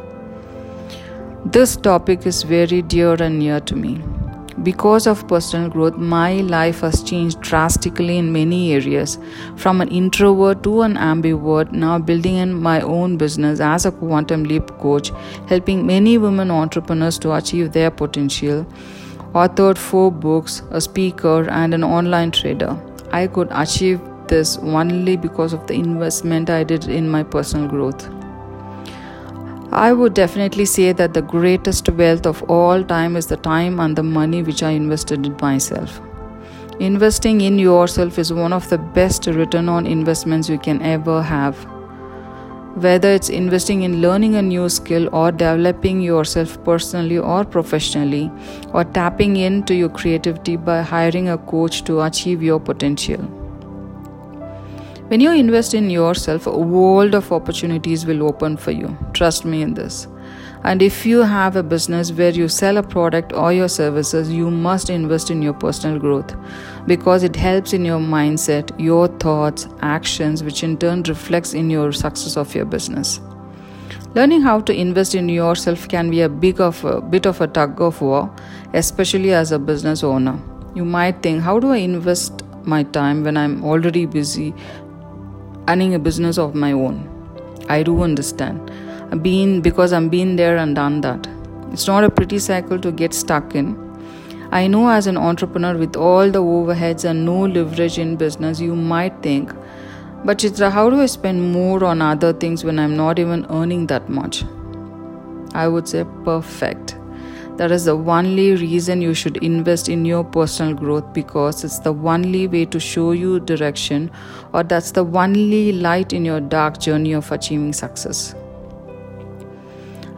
This 1.45 1.77
topic 1.77 2.27
is 2.27 2.43
very 2.43 2.83
dear 2.83 3.15
and 3.23 3.39
near 3.39 3.61
to 3.61 3.77
me. 3.77 4.03
Because 4.63 5.07
of 5.07 5.29
personal 5.29 5.69
growth, 5.69 5.97
my 5.97 6.41
life 6.41 6.81
has 6.81 7.03
changed 7.03 7.41
drastically 7.41 8.17
in 8.19 8.33
many 8.33 8.73
areas. 8.73 9.19
From 9.57 9.81
an 9.81 9.89
introvert 9.89 10.63
to 10.65 10.83
an 10.83 10.95
ambivert, 10.97 11.73
now 11.73 11.99
building 11.99 12.37
in 12.37 12.55
my 12.55 12.81
own 12.81 13.17
business 13.17 13.61
as 13.61 13.87
a 13.87 13.93
quantum 13.93 14.45
leap 14.45 14.67
coach, 14.79 15.13
helping 15.47 15.87
many 15.87 16.19
women 16.19 16.51
entrepreneurs 16.51 17.19
to 17.21 17.35
achieve 17.35 17.73
their 17.73 17.91
potential. 17.91 18.67
Authored 19.37 19.77
four 19.77 20.11
books, 20.11 20.63
a 20.71 20.81
speaker, 20.81 21.47
and 21.51 21.75
an 21.75 21.85
online 21.85 22.31
trader. 22.31 22.75
I 23.13 23.27
could 23.27 23.49
achieve 23.51 24.01
this 24.29 24.57
only 24.57 25.17
because 25.17 25.53
of 25.53 25.67
the 25.67 25.75
investment 25.75 26.49
I 26.49 26.65
did 26.65 26.89
in 26.89 27.11
my 27.11 27.23
personal 27.23 27.69
growth. 27.69 28.09
I 29.73 29.93
would 29.93 30.15
definitely 30.15 30.65
say 30.65 30.93
that 30.93 31.13
the 31.13 31.21
greatest 31.21 31.91
wealth 31.91 32.25
of 32.25 32.43
all 32.45 32.83
time 32.83 33.15
is 33.15 33.27
the 33.27 33.37
time 33.37 33.79
and 33.79 33.95
the 33.95 34.03
money 34.03 34.43
which 34.43 34.63
I 34.63 34.71
invested 34.71 35.27
in 35.27 35.37
myself. 35.39 36.01
Investing 36.81 37.43
in 37.43 37.59
yourself 37.59 38.19
is 38.19 38.33
one 38.33 38.55
of 38.55 38.67
the 38.71 38.79
best 38.79 39.27
return 39.27 39.69
on 39.69 39.87
investments 39.87 40.49
you 40.49 40.59
can 40.59 40.81
ever 40.81 41.23
have. 41.23 41.76
Whether 42.77 43.11
it's 43.11 43.31
investing 43.31 43.85
in 43.85 44.03
learning 44.03 44.35
a 44.35 44.43
new 44.43 44.69
skill 44.69 45.09
or 45.15 45.33
developing 45.33 46.03
yourself 46.03 46.63
personally 46.63 47.17
or 47.17 47.43
professionally, 47.43 48.31
or 48.75 48.85
tapping 48.85 49.37
into 49.37 49.75
your 49.75 49.89
creativity 49.89 50.57
by 50.57 50.83
hiring 50.83 51.31
a 51.31 51.39
coach 51.39 51.85
to 51.85 52.03
achieve 52.03 52.43
your 52.43 52.61
potential. 52.61 53.23
When 55.09 55.21
you 55.21 55.33
invest 55.33 55.73
in 55.73 55.89
yourself, 55.89 56.47
a 56.47 56.59
world 56.59 57.15
of 57.15 57.33
opportunities 57.33 58.05
will 58.05 58.23
open 58.23 58.59
for 58.59 58.73
you. 58.73 58.95
Trust 59.15 59.47
me 59.47 59.63
in 59.63 59.73
this. 59.73 60.07
And 60.67 60.83
if 60.83 61.07
you 61.07 61.21
have 61.21 61.55
a 61.55 61.63
business 61.63 62.11
where 62.11 62.31
you 62.31 62.49
sell 62.49 62.77
a 62.77 62.83
product 62.83 63.33
or 63.33 63.53
your 63.53 63.69
services, 63.69 64.33
you 64.33 64.51
must 64.51 64.91
invest 64.91 65.31
in 65.31 65.41
your 65.41 65.53
personal 65.53 66.01
growth 66.01 66.35
because 66.87 67.23
it 67.23 67.37
helps 67.37 67.73
in 67.73 67.85
your 67.85 68.01
mindset, 68.01 68.73
your 68.77 69.07
thoughts, 69.07 69.69
actions, 69.83 70.43
which 70.43 70.65
in 70.65 70.77
turn 70.77 71.05
reflects 71.05 71.55
in 71.55 71.71
your 71.71 71.93
success 71.93 72.37
of 72.37 72.53
your 72.53 72.65
business. 72.65 73.21
Learning 74.17 74.41
how 74.41 74.59
to 74.59 74.75
invest 74.75 75.15
in 75.15 75.29
yourself 75.29 75.87
can 75.87 76.11
be 76.11 76.23
a 76.23 76.29
big 76.29 76.61
of 76.61 76.85
a 76.85 77.01
bit 77.01 77.27
of 77.27 77.41
a 77.41 77.47
tug 77.47 77.81
of 77.81 78.01
war, 78.01 78.35
especially 78.75 79.33
as 79.33 79.53
a 79.53 79.61
business 79.61 80.03
owner. 80.03 80.37
You 80.75 80.85
might 80.85 81.23
think, 81.23 81.43
how 81.43 81.61
do 81.61 81.71
I 81.71 81.77
invest 81.77 82.43
my 82.65 82.83
time 82.83 83.23
when 83.23 83.37
I'm 83.37 83.65
already 83.65 84.05
busy 84.05 84.53
running 85.69 85.95
a 85.95 86.01
business 86.01 86.39
of 86.39 86.57
my 86.57 86.73
own? 86.73 87.09
I 87.69 87.85
do 87.85 88.03
understand 88.03 88.73
been 89.23 89.61
because 89.61 89.93
I'm 89.93 90.09
been 90.09 90.37
there 90.37 90.57
and 90.57 90.75
done 90.75 91.01
that. 91.03 91.27
It's 91.73 91.87
not 91.87 92.05
a 92.05 92.11
pretty 92.11 92.39
cycle 92.39 92.79
to 92.79 92.93
get 92.93 93.15
stuck 93.15 93.55
in. 93.55 93.77
I 94.53 94.67
know 94.67 94.89
as 94.89 95.07
an 95.07 95.17
entrepreneur 95.17 95.77
with 95.77 95.97
all 95.97 96.31
the 96.31 96.43
overheads 96.43 97.05
and 97.05 97.25
no 97.25 97.41
leverage 97.47 97.99
in 97.99 98.17
business, 98.17 98.61
you 98.61 98.77
might 98.77 99.23
think, 99.23 99.53
but 100.25 100.39
Chitra, 100.39 100.71
how 100.73 100.91
do 100.91 101.01
I 101.01 101.07
spend 101.07 101.53
more 101.53 101.85
on 101.85 102.03
other 102.03 102.33
things 102.33 102.65
when 102.65 102.79
I'm 102.79 102.97
not 102.97 103.19
even 103.19 103.47
earning 103.51 103.87
that 103.89 104.09
much? 104.09 104.45
I 105.55 105.69
would 105.69 105.89
say 105.89 106.05
perfect. 106.25 106.97
That 107.57 107.71
is 107.71 107.85
the 107.85 107.97
only 107.97 108.55
reason 108.55 109.01
you 109.01 109.15
should 109.15 109.39
invest 109.39 109.89
in 109.89 110.05
your 110.05 110.25
personal 110.25 110.75
growth 110.75 111.15
because 111.15 111.65
it's 111.65 111.79
the 111.79 111.95
only 111.95 112.47
way 112.47 112.65
to 112.67 112.79
show 112.79 113.13
you 113.13 113.41
direction, 113.41 114.11
or 114.53 114.63
that's 114.63 114.91
the 114.91 115.05
only 115.05 115.73
light 115.73 116.13
in 116.13 116.25
your 116.25 116.41
dark 116.41 116.79
journey 116.79 117.13
of 117.13 117.31
achieving 117.33 117.73
success. 117.73 118.35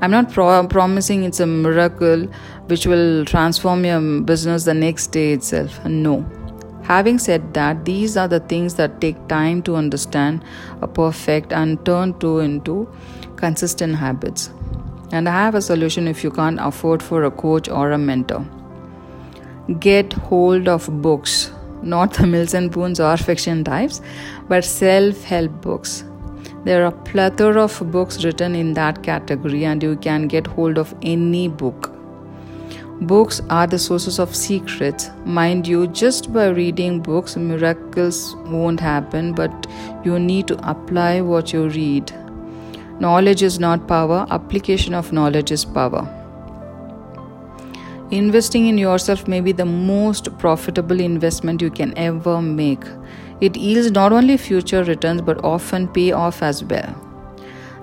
I'm 0.01 0.13
not 0.13 0.33
pro- 0.33 0.67
promising 0.69 1.25
it's 1.25 1.41
a 1.41 1.47
miracle 1.47 2.27
which 2.67 2.87
will 2.87 3.25
transform 3.25 3.85
your 3.85 4.01
business 4.23 4.65
the 4.65 4.75
next 4.75 5.09
day 5.09 5.33
itself. 5.33 5.85
No. 5.85 6.25
Having 6.85 7.19
said 7.19 7.53
that, 7.55 7.85
these 7.85 8.17
are 8.17 8.29
the 8.29 8.41
things 8.41 8.75
that 8.75 9.01
take 9.01 9.29
time 9.29 9.63
to 9.63 9.77
understand, 9.77 10.45
a 10.81 10.87
perfect, 10.87 11.53
and 11.53 11.85
turn 11.85 12.19
to 12.21 12.39
into 12.39 12.89
consistent 13.37 13.97
habits. 13.97 14.51
And 15.11 15.29
I 15.29 15.33
have 15.33 15.55
a 15.55 15.63
solution 15.63 16.07
if 16.07 16.23
you 16.23 16.31
can't 16.31 16.59
afford 16.61 17.03
for 17.03 17.25
a 17.25 17.31
coach 17.31 17.69
or 17.69 17.93
a 17.93 17.99
mentor. 17.99 18.47
Get 19.81 20.13
hold 20.13 20.69
of 20.69 21.03
books, 21.03 21.51
not 21.83 22.15
the 22.15 22.27
Mills 22.27 22.55
and 22.55 22.71
Boons 22.71 23.01
or 23.01 23.17
fiction 23.17 23.65
types, 23.65 24.01
but 24.49 24.65
self-help 24.65 25.61
books 25.61 26.05
there 26.65 26.85
are 26.85 26.93
plethora 26.93 27.63
of 27.65 27.91
books 27.91 28.25
written 28.25 28.55
in 28.55 28.75
that 28.75 29.03
category 29.03 29.65
and 29.65 29.83
you 29.83 29.97
can 29.97 30.27
get 30.27 30.47
hold 30.47 30.79
of 30.79 30.95
any 31.03 31.49
book. 31.49 31.93
Books 33.01 33.41
are 33.49 33.67
the 33.67 33.79
sources 33.79 34.19
of 34.19 34.35
secrets. 34.35 35.11
Mind 35.25 35.69
you, 35.69 35.87
just 35.87 36.33
by 36.33 36.49
reading 36.49 37.01
books, 37.01 37.37
miracles 37.37 38.35
won't 38.47 38.81
happen, 38.81 39.33
but 39.33 39.69
you 40.05 40.19
need 40.19 40.49
to 40.49 40.57
apply 40.69 41.21
what 41.21 41.53
you 41.53 41.69
read. 41.69 42.13
Knowledge 42.99 43.45
is 43.45 43.61
not 43.61 43.87
power, 43.87 44.27
application 44.31 44.95
of 44.95 45.13
knowledge 45.13 45.53
is 45.53 45.65
power. 45.65 46.13
Investing 48.11 48.67
in 48.67 48.79
yourself 48.79 49.29
may 49.29 49.41
be 49.41 49.53
the 49.53 49.65
most 49.65 50.37
profitable 50.39 50.99
investment 50.99 51.63
you 51.63 51.71
can 51.71 51.97
ever 51.97 52.43
make. 52.43 52.83
It 53.41 53.57
yields 53.57 53.91
not 53.93 54.13
only 54.13 54.37
future 54.37 54.83
returns 54.85 55.23
but 55.23 55.45
often 55.45 55.89
pay 55.89 56.13
off 56.13 56.43
as 56.43 56.65
well. 56.65 56.95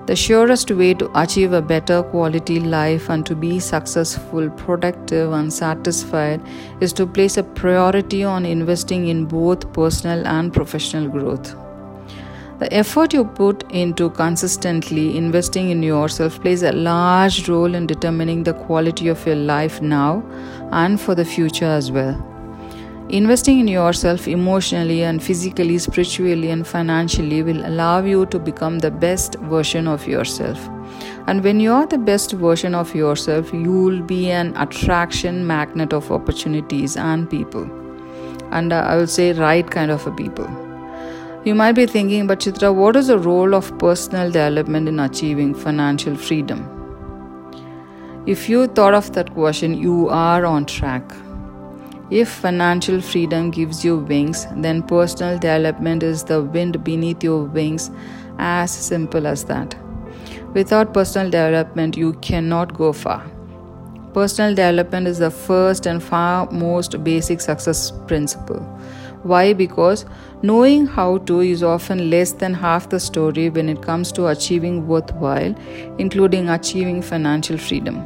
The 0.06 0.14
surest 0.14 0.70
way 0.70 0.94
to 0.94 1.10
achieve 1.20 1.52
a 1.52 1.60
better 1.60 2.02
quality 2.02 2.60
life 2.60 3.08
and 3.10 3.26
to 3.26 3.34
be 3.34 3.58
successful, 3.58 4.48
productive, 4.50 5.32
and 5.32 5.52
satisfied 5.52 6.40
is 6.80 6.92
to 6.92 7.06
place 7.06 7.36
a 7.36 7.42
priority 7.42 8.22
on 8.22 8.46
investing 8.46 9.08
in 9.08 9.24
both 9.24 9.72
personal 9.72 10.24
and 10.24 10.52
professional 10.52 11.08
growth. 11.08 11.56
The 12.60 12.72
effort 12.72 13.12
you 13.12 13.24
put 13.24 13.70
into 13.70 14.10
consistently 14.10 15.16
investing 15.16 15.70
in 15.70 15.82
yourself 15.82 16.40
plays 16.40 16.62
a 16.62 16.72
large 16.72 17.48
role 17.48 17.74
in 17.74 17.86
determining 17.86 18.44
the 18.44 18.54
quality 18.54 19.08
of 19.08 19.26
your 19.26 19.36
life 19.36 19.82
now 19.82 20.22
and 20.70 21.00
for 21.00 21.16
the 21.16 21.24
future 21.24 21.66
as 21.66 21.90
well. 21.90 22.35
Investing 23.08 23.60
in 23.60 23.68
yourself 23.68 24.26
emotionally 24.26 25.04
and 25.04 25.22
physically, 25.22 25.78
spiritually, 25.78 26.50
and 26.50 26.66
financially 26.66 27.40
will 27.40 27.64
allow 27.64 28.02
you 28.02 28.26
to 28.26 28.38
become 28.40 28.80
the 28.80 28.90
best 28.90 29.36
version 29.42 29.86
of 29.86 30.08
yourself. 30.08 30.58
And 31.28 31.44
when 31.44 31.60
you 31.60 31.72
are 31.72 31.86
the 31.86 31.98
best 31.98 32.32
version 32.32 32.74
of 32.74 32.96
yourself, 32.96 33.52
you 33.52 33.70
will 33.70 34.02
be 34.02 34.32
an 34.32 34.56
attraction 34.56 35.46
magnet 35.46 35.92
of 35.92 36.10
opportunities 36.10 36.96
and 36.96 37.30
people. 37.30 37.70
And 38.50 38.72
uh, 38.72 38.78
I 38.78 38.96
will 38.96 39.06
say, 39.06 39.32
right 39.34 39.70
kind 39.70 39.92
of 39.92 40.04
a 40.08 40.10
people. 40.10 40.48
You 41.44 41.54
might 41.54 41.76
be 41.76 41.86
thinking, 41.86 42.26
but 42.26 42.40
Chitra, 42.40 42.74
what 42.74 42.96
is 42.96 43.06
the 43.06 43.20
role 43.20 43.54
of 43.54 43.78
personal 43.78 44.32
development 44.32 44.88
in 44.88 44.98
achieving 44.98 45.54
financial 45.54 46.16
freedom? 46.16 46.72
If 48.26 48.48
you 48.48 48.66
thought 48.66 48.94
of 48.94 49.12
that 49.12 49.32
question, 49.32 49.74
you 49.74 50.08
are 50.08 50.44
on 50.44 50.66
track. 50.66 51.04
If 52.10 52.28
financial 52.28 53.00
freedom 53.00 53.50
gives 53.50 53.84
you 53.84 53.98
wings, 53.98 54.46
then 54.54 54.82
personal 54.84 55.38
development 55.38 56.04
is 56.04 56.22
the 56.22 56.40
wind 56.40 56.84
beneath 56.84 57.24
your 57.24 57.42
wings, 57.42 57.90
as 58.38 58.70
simple 58.70 59.26
as 59.26 59.44
that. 59.46 59.74
Without 60.54 60.94
personal 60.94 61.30
development, 61.30 61.96
you 61.96 62.12
cannot 62.14 62.74
go 62.74 62.92
far. 62.92 63.26
Personal 64.14 64.54
development 64.54 65.08
is 65.08 65.18
the 65.18 65.30
first 65.30 65.86
and 65.86 66.02
far 66.02 66.50
most 66.50 67.02
basic 67.02 67.40
success 67.40 67.90
principle. 68.06 68.60
Why? 69.24 69.52
Because 69.52 70.06
knowing 70.42 70.86
how 70.86 71.18
to 71.18 71.40
is 71.40 71.64
often 71.64 72.08
less 72.08 72.32
than 72.32 72.54
half 72.54 72.88
the 72.88 73.00
story 73.00 73.50
when 73.50 73.68
it 73.68 73.82
comes 73.82 74.12
to 74.12 74.28
achieving 74.28 74.86
worthwhile, 74.86 75.54
including 75.98 76.48
achieving 76.50 77.02
financial 77.02 77.58
freedom. 77.58 78.04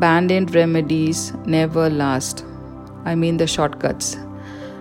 Band 0.00 0.32
aid 0.32 0.54
remedies 0.54 1.32
never 1.46 1.88
last. 1.88 2.44
I 3.04 3.14
mean 3.14 3.36
the 3.36 3.46
shortcuts. 3.46 4.16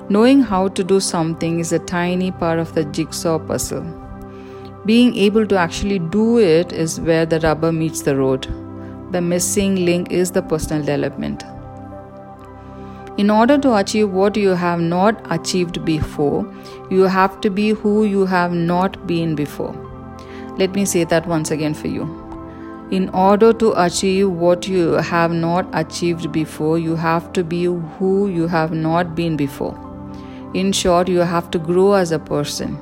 Knowing 0.10 0.42
how 0.42 0.68
to 0.68 0.84
do 0.84 1.00
something 1.00 1.60
is 1.60 1.72
a 1.72 1.80
tiny 1.80 2.32
part 2.32 2.60
of 2.60 2.74
the 2.76 2.86
jigsaw 2.86 3.40
puzzle. 3.40 3.86
Being 4.86 5.16
able 5.16 5.46
to 5.48 5.58
actually 5.58 6.00
do 6.00 6.40
it 6.40 6.74
is 6.74 7.00
where 7.00 7.26
the 7.26 7.40
rubber 7.40 7.72
meets 7.72 8.02
the 8.02 8.16
road. 8.16 8.48
The 9.12 9.22
missing 9.22 9.86
link 9.86 10.12
is 10.12 10.32
the 10.32 10.42
personal 10.42 10.84
development. 10.84 11.44
In 13.18 13.30
order 13.30 13.58
to 13.58 13.76
achieve 13.76 14.10
what 14.10 14.38
you 14.38 14.50
have 14.50 14.80
not 14.80 15.22
achieved 15.30 15.84
before, 15.86 16.52
you 16.90 17.04
have 17.04 17.40
to 17.42 17.50
be 17.50 17.70
who 17.70 18.06
you 18.06 18.26
have 18.26 18.54
not 18.54 19.06
been 19.06 19.36
before. 19.36 19.76
Let 20.58 20.74
me 20.74 20.86
say 20.86 21.04
that 21.04 21.28
once 21.28 21.52
again 21.52 21.74
for 21.74 21.88
you. 21.88 22.21
In 22.92 23.08
order 23.12 23.54
to 23.54 23.72
achieve 23.82 24.30
what 24.30 24.68
you 24.68 24.96
have 24.96 25.32
not 25.32 25.66
achieved 25.72 26.30
before, 26.34 26.78
you 26.78 26.98
have 26.98 27.32
to 27.32 27.42
be 27.42 27.64
who 27.64 28.28
you 28.28 28.48
have 28.48 28.74
not 28.74 29.16
been 29.16 29.38
before. 29.38 29.80
In 30.54 30.74
short, 30.74 31.08
you 31.08 31.20
have 31.20 31.50
to 31.52 31.58
grow 31.58 31.94
as 31.94 32.12
a 32.12 32.20
person. 32.20 32.78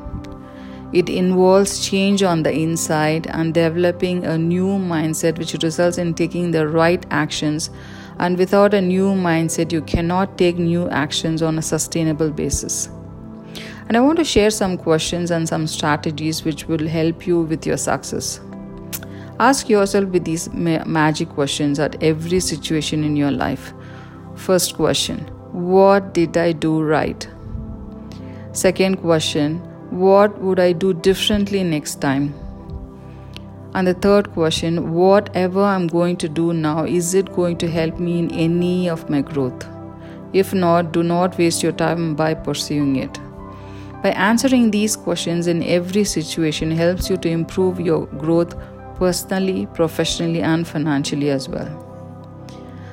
It 0.93 1.09
involves 1.09 1.87
change 1.87 2.23
on 2.23 2.41
the 2.41 2.51
inside 2.51 3.27
and 3.27 3.53
developing 3.53 4.25
a 4.25 4.35
new 4.35 4.79
mindset, 4.79 5.37
which 5.37 5.53
results 5.61 5.99
in 5.99 6.15
taking 6.15 6.49
the 6.49 6.67
right 6.67 7.05
actions. 7.11 7.69
And 8.17 8.35
without 8.35 8.73
a 8.73 8.81
new 8.81 9.13
mindset, 9.13 9.71
you 9.71 9.83
cannot 9.83 10.39
take 10.39 10.57
new 10.57 10.89
actions 10.89 11.43
on 11.43 11.59
a 11.59 11.61
sustainable 11.61 12.31
basis. 12.31 12.89
And 13.87 13.95
I 13.95 13.99
want 13.99 14.17
to 14.17 14.25
share 14.25 14.49
some 14.49 14.75
questions 14.75 15.29
and 15.29 15.47
some 15.47 15.67
strategies 15.67 16.43
which 16.43 16.67
will 16.67 16.87
help 16.87 17.27
you 17.27 17.41
with 17.41 17.67
your 17.67 17.77
success. 17.77 18.39
Ask 19.39 19.69
yourself 19.69 20.09
with 20.09 20.25
these 20.25 20.51
ma- 20.51 20.83
magic 20.83 21.29
questions 21.29 21.79
at 21.79 22.03
every 22.03 22.41
situation 22.41 23.05
in 23.05 23.15
your 23.15 23.31
life. 23.31 23.73
First 24.35 24.75
question 24.75 25.19
What 25.53 26.13
did 26.13 26.35
I 26.35 26.51
do 26.51 26.81
right? 26.83 27.25
Second 28.51 28.97
question 28.97 29.59
What 29.91 30.41
would 30.41 30.59
I 30.59 30.73
do 30.73 30.93
differently 30.93 31.63
next 31.63 32.01
time? 32.01 32.33
And 33.73 33.87
the 33.87 33.93
third 33.93 34.29
question 34.33 34.91
Whatever 34.93 35.63
I'm 35.63 35.87
going 35.87 36.17
to 36.17 36.27
do 36.27 36.51
now, 36.51 36.83
is 36.83 37.13
it 37.13 37.31
going 37.33 37.57
to 37.59 37.69
help 37.71 37.97
me 37.97 38.19
in 38.19 38.31
any 38.31 38.89
of 38.89 39.09
my 39.09 39.21
growth? 39.21 39.65
If 40.33 40.53
not, 40.53 40.91
do 40.91 41.01
not 41.01 41.37
waste 41.37 41.63
your 41.63 41.71
time 41.71 42.13
by 42.13 42.33
pursuing 42.33 42.97
it. 42.97 43.17
By 44.03 44.09
answering 44.09 44.71
these 44.71 44.97
questions 44.97 45.47
in 45.47 45.63
every 45.63 46.03
situation 46.03 46.71
helps 46.71 47.09
you 47.09 47.15
to 47.17 47.29
improve 47.29 47.79
your 47.79 48.05
growth 48.25 48.53
personally, 48.99 49.65
professionally, 49.73 50.41
and 50.41 50.67
financially 50.67 51.29
as 51.31 51.49
well. 51.49 51.85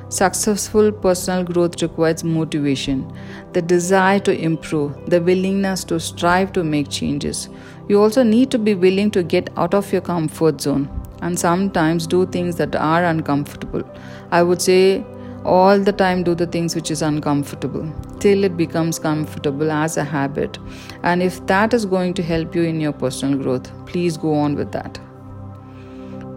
Successful 0.09 0.93
personal 0.93 1.43
growth 1.43 1.83
requires 1.83 2.23
motivation, 2.23 3.13
the 3.55 3.61
desire 3.61 4.21
to 4.21 4.41
improve, 4.41 4.95
the 5.11 5.21
willingness 5.21 5.83
to 5.85 5.99
strive 5.99 6.53
to 6.53 6.63
make 6.63 6.89
changes. 6.89 7.49
You 7.89 8.01
also 8.01 8.23
need 8.23 8.53
to 8.53 8.59
be 8.59 8.75
willing 8.75 9.11
to 9.11 9.25
get 9.25 9.51
out 9.57 9.75
of 9.75 9.93
your 9.93 10.03
comfort 10.03 10.61
zone 10.61 10.89
and 11.23 11.37
sometimes 11.37 12.07
do 12.07 12.25
things 12.27 12.55
that 12.57 12.77
are 12.77 13.05
uncomfortable. 13.05 13.83
I 14.31 14.45
would 14.45 14.63
say 14.63 15.05
all 15.45 15.79
the 15.79 15.93
time 15.93 16.23
do 16.23 16.37
the 16.37 16.47
things 16.47 16.77
which 16.77 16.91
is 16.91 17.03
uncomfortable 17.03 17.93
till 18.21 18.45
it 18.45 18.57
becomes 18.57 19.01
comfortable 19.01 19.73
as 19.73 19.97
a 19.97 20.05
habit. 20.05 20.59
And 21.03 21.21
if 21.21 21.45
that 21.47 21.75
is 21.75 21.85
going 21.85 22.15
to 22.15 22.23
help 22.23 22.55
you 22.55 22.63
in 22.63 22.81
your 22.81 22.93
personal 22.93 23.39
growth, 23.39 23.71
please 23.87 24.17
go 24.17 24.35
on 24.35 24.55
with 24.55 24.71
that. 24.73 25.01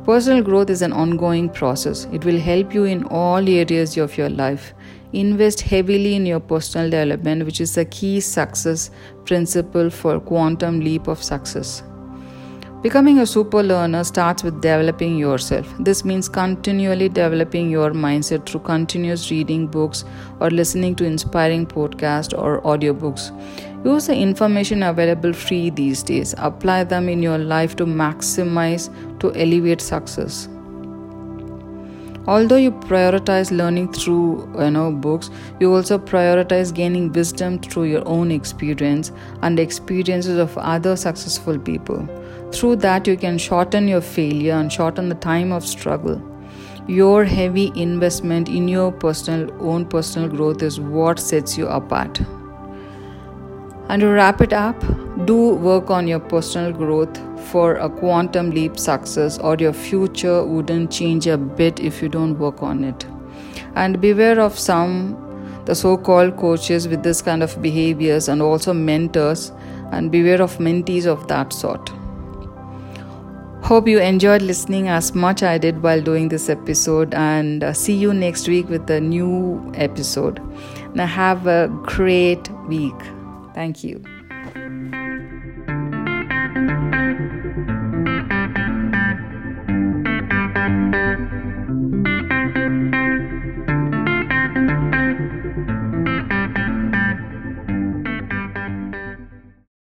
Personal 0.09 0.41
growth 0.41 0.71
is 0.71 0.81
an 0.81 0.91
ongoing 0.91 1.49
process. 1.49 2.05
It 2.11 2.25
will 2.25 2.39
help 2.39 2.73
you 2.73 2.85
in 2.85 3.03
all 3.03 3.47
areas 3.47 3.95
of 3.95 4.17
your 4.17 4.27
life. 4.27 4.73
Invest 5.13 5.61
heavily 5.61 6.15
in 6.15 6.25
your 6.25 6.39
personal 6.39 6.89
development, 6.89 7.45
which 7.45 7.61
is 7.61 7.77
a 7.77 7.85
key 7.85 8.19
success 8.19 8.89
principle 9.25 9.91
for 9.91 10.19
quantum 10.19 10.79
leap 10.79 11.07
of 11.07 11.21
success. 11.21 11.83
Becoming 12.81 13.19
a 13.19 13.25
super 13.27 13.61
learner 13.61 14.03
starts 14.03 14.41
with 14.41 14.61
developing 14.61 15.15
yourself. 15.15 15.71
This 15.79 16.03
means 16.03 16.27
continually 16.27 17.09
developing 17.09 17.69
your 17.69 17.91
mindset 17.91 18.47
through 18.47 18.61
continuous 18.61 19.29
reading 19.29 19.67
books 19.67 20.05
or 20.39 20.49
listening 20.49 20.95
to 20.95 21.05
inspiring 21.05 21.67
podcasts 21.67 22.35
or 22.35 22.61
audiobooks. 22.63 23.29
Use 23.85 24.07
the 24.07 24.15
information 24.15 24.83
available 24.83 25.31
free 25.31 25.69
these 25.69 26.03
days. 26.03 26.35
Apply 26.37 26.83
them 26.83 27.07
in 27.07 27.23
your 27.23 27.37
life 27.37 27.75
to 27.77 27.85
maximize, 27.85 28.89
to 29.19 29.33
elevate 29.35 29.79
success. 29.79 30.49
Although 32.27 32.57
you 32.57 32.71
prioritize 32.71 33.51
learning 33.51 33.93
through 33.93 34.47
you 34.59 34.69
know 34.69 34.91
books, 34.91 35.29
you 35.59 35.73
also 35.73 35.97
prioritize 35.97 36.73
gaining 36.73 37.11
wisdom 37.13 37.57
through 37.57 37.85
your 37.85 38.07
own 38.07 38.31
experience 38.31 39.13
and 39.41 39.59
experiences 39.59 40.37
of 40.37 40.57
other 40.57 40.95
successful 40.95 41.57
people. 41.57 42.07
Through 42.51 42.75
that, 42.77 43.07
you 43.07 43.15
can 43.15 43.37
shorten 43.37 43.87
your 43.87 44.01
failure 44.01 44.53
and 44.53 44.71
shorten 44.71 45.07
the 45.07 45.15
time 45.15 45.53
of 45.53 45.65
struggle. 45.65 46.21
Your 46.87 47.23
heavy 47.23 47.71
investment 47.75 48.49
in 48.49 48.67
your 48.67 48.91
personal 48.91 49.49
own 49.61 49.85
personal 49.85 50.27
growth 50.27 50.61
is 50.61 50.79
what 50.79 51.19
sets 51.19 51.57
you 51.57 51.67
apart. 51.67 52.19
And 53.89 54.01
to 54.01 54.07
wrap 54.07 54.39
it 54.39 54.53
up, 54.53 54.79
do 55.25 55.55
work 55.55 55.89
on 55.89 56.07
your 56.07 56.19
personal 56.19 56.71
growth. 56.71 57.19
For 57.49 57.77
a 57.77 57.89
quantum 57.89 58.51
leap 58.51 58.77
success, 58.77 59.39
or 59.39 59.55
your 59.55 59.73
future 59.73 60.45
wouldn't 60.45 60.91
change 60.91 61.25
a 61.25 61.35
bit 61.35 61.79
if 61.79 61.99
you 61.99 62.07
don't 62.07 62.37
work 62.37 62.61
on 62.61 62.83
it. 62.83 63.07
And 63.73 63.99
beware 63.99 64.39
of 64.39 64.59
some 64.59 65.25
the 65.65 65.73
so-called 65.73 66.37
coaches 66.37 66.87
with 66.87 67.01
this 67.01 67.21
kind 67.23 67.41
of 67.41 67.59
behaviors 67.61 68.27
and 68.27 68.41
also 68.41 68.73
mentors. 68.73 69.51
And 69.91 70.11
beware 70.11 70.41
of 70.43 70.59
mentees 70.59 71.07
of 71.07 71.27
that 71.27 71.51
sort. 71.51 71.91
Hope 73.63 73.87
you 73.87 73.99
enjoyed 73.99 74.43
listening 74.43 74.87
as 74.87 75.15
much 75.15 75.41
i 75.41 75.57
did 75.57 75.81
while 75.81 76.01
doing 76.01 76.29
this 76.29 76.49
episode. 76.49 77.15
And 77.15 77.63
uh, 77.63 77.73
see 77.73 77.95
you 77.95 78.13
next 78.13 78.47
week 78.47 78.69
with 78.69 78.87
a 78.91 79.01
new 79.01 79.71
episode. 79.73 80.39
Now 80.93 81.07
have 81.07 81.47
a 81.47 81.67
great 81.87 82.47
week 82.67 82.93
Thank 83.59 83.83
you. 83.83 84.01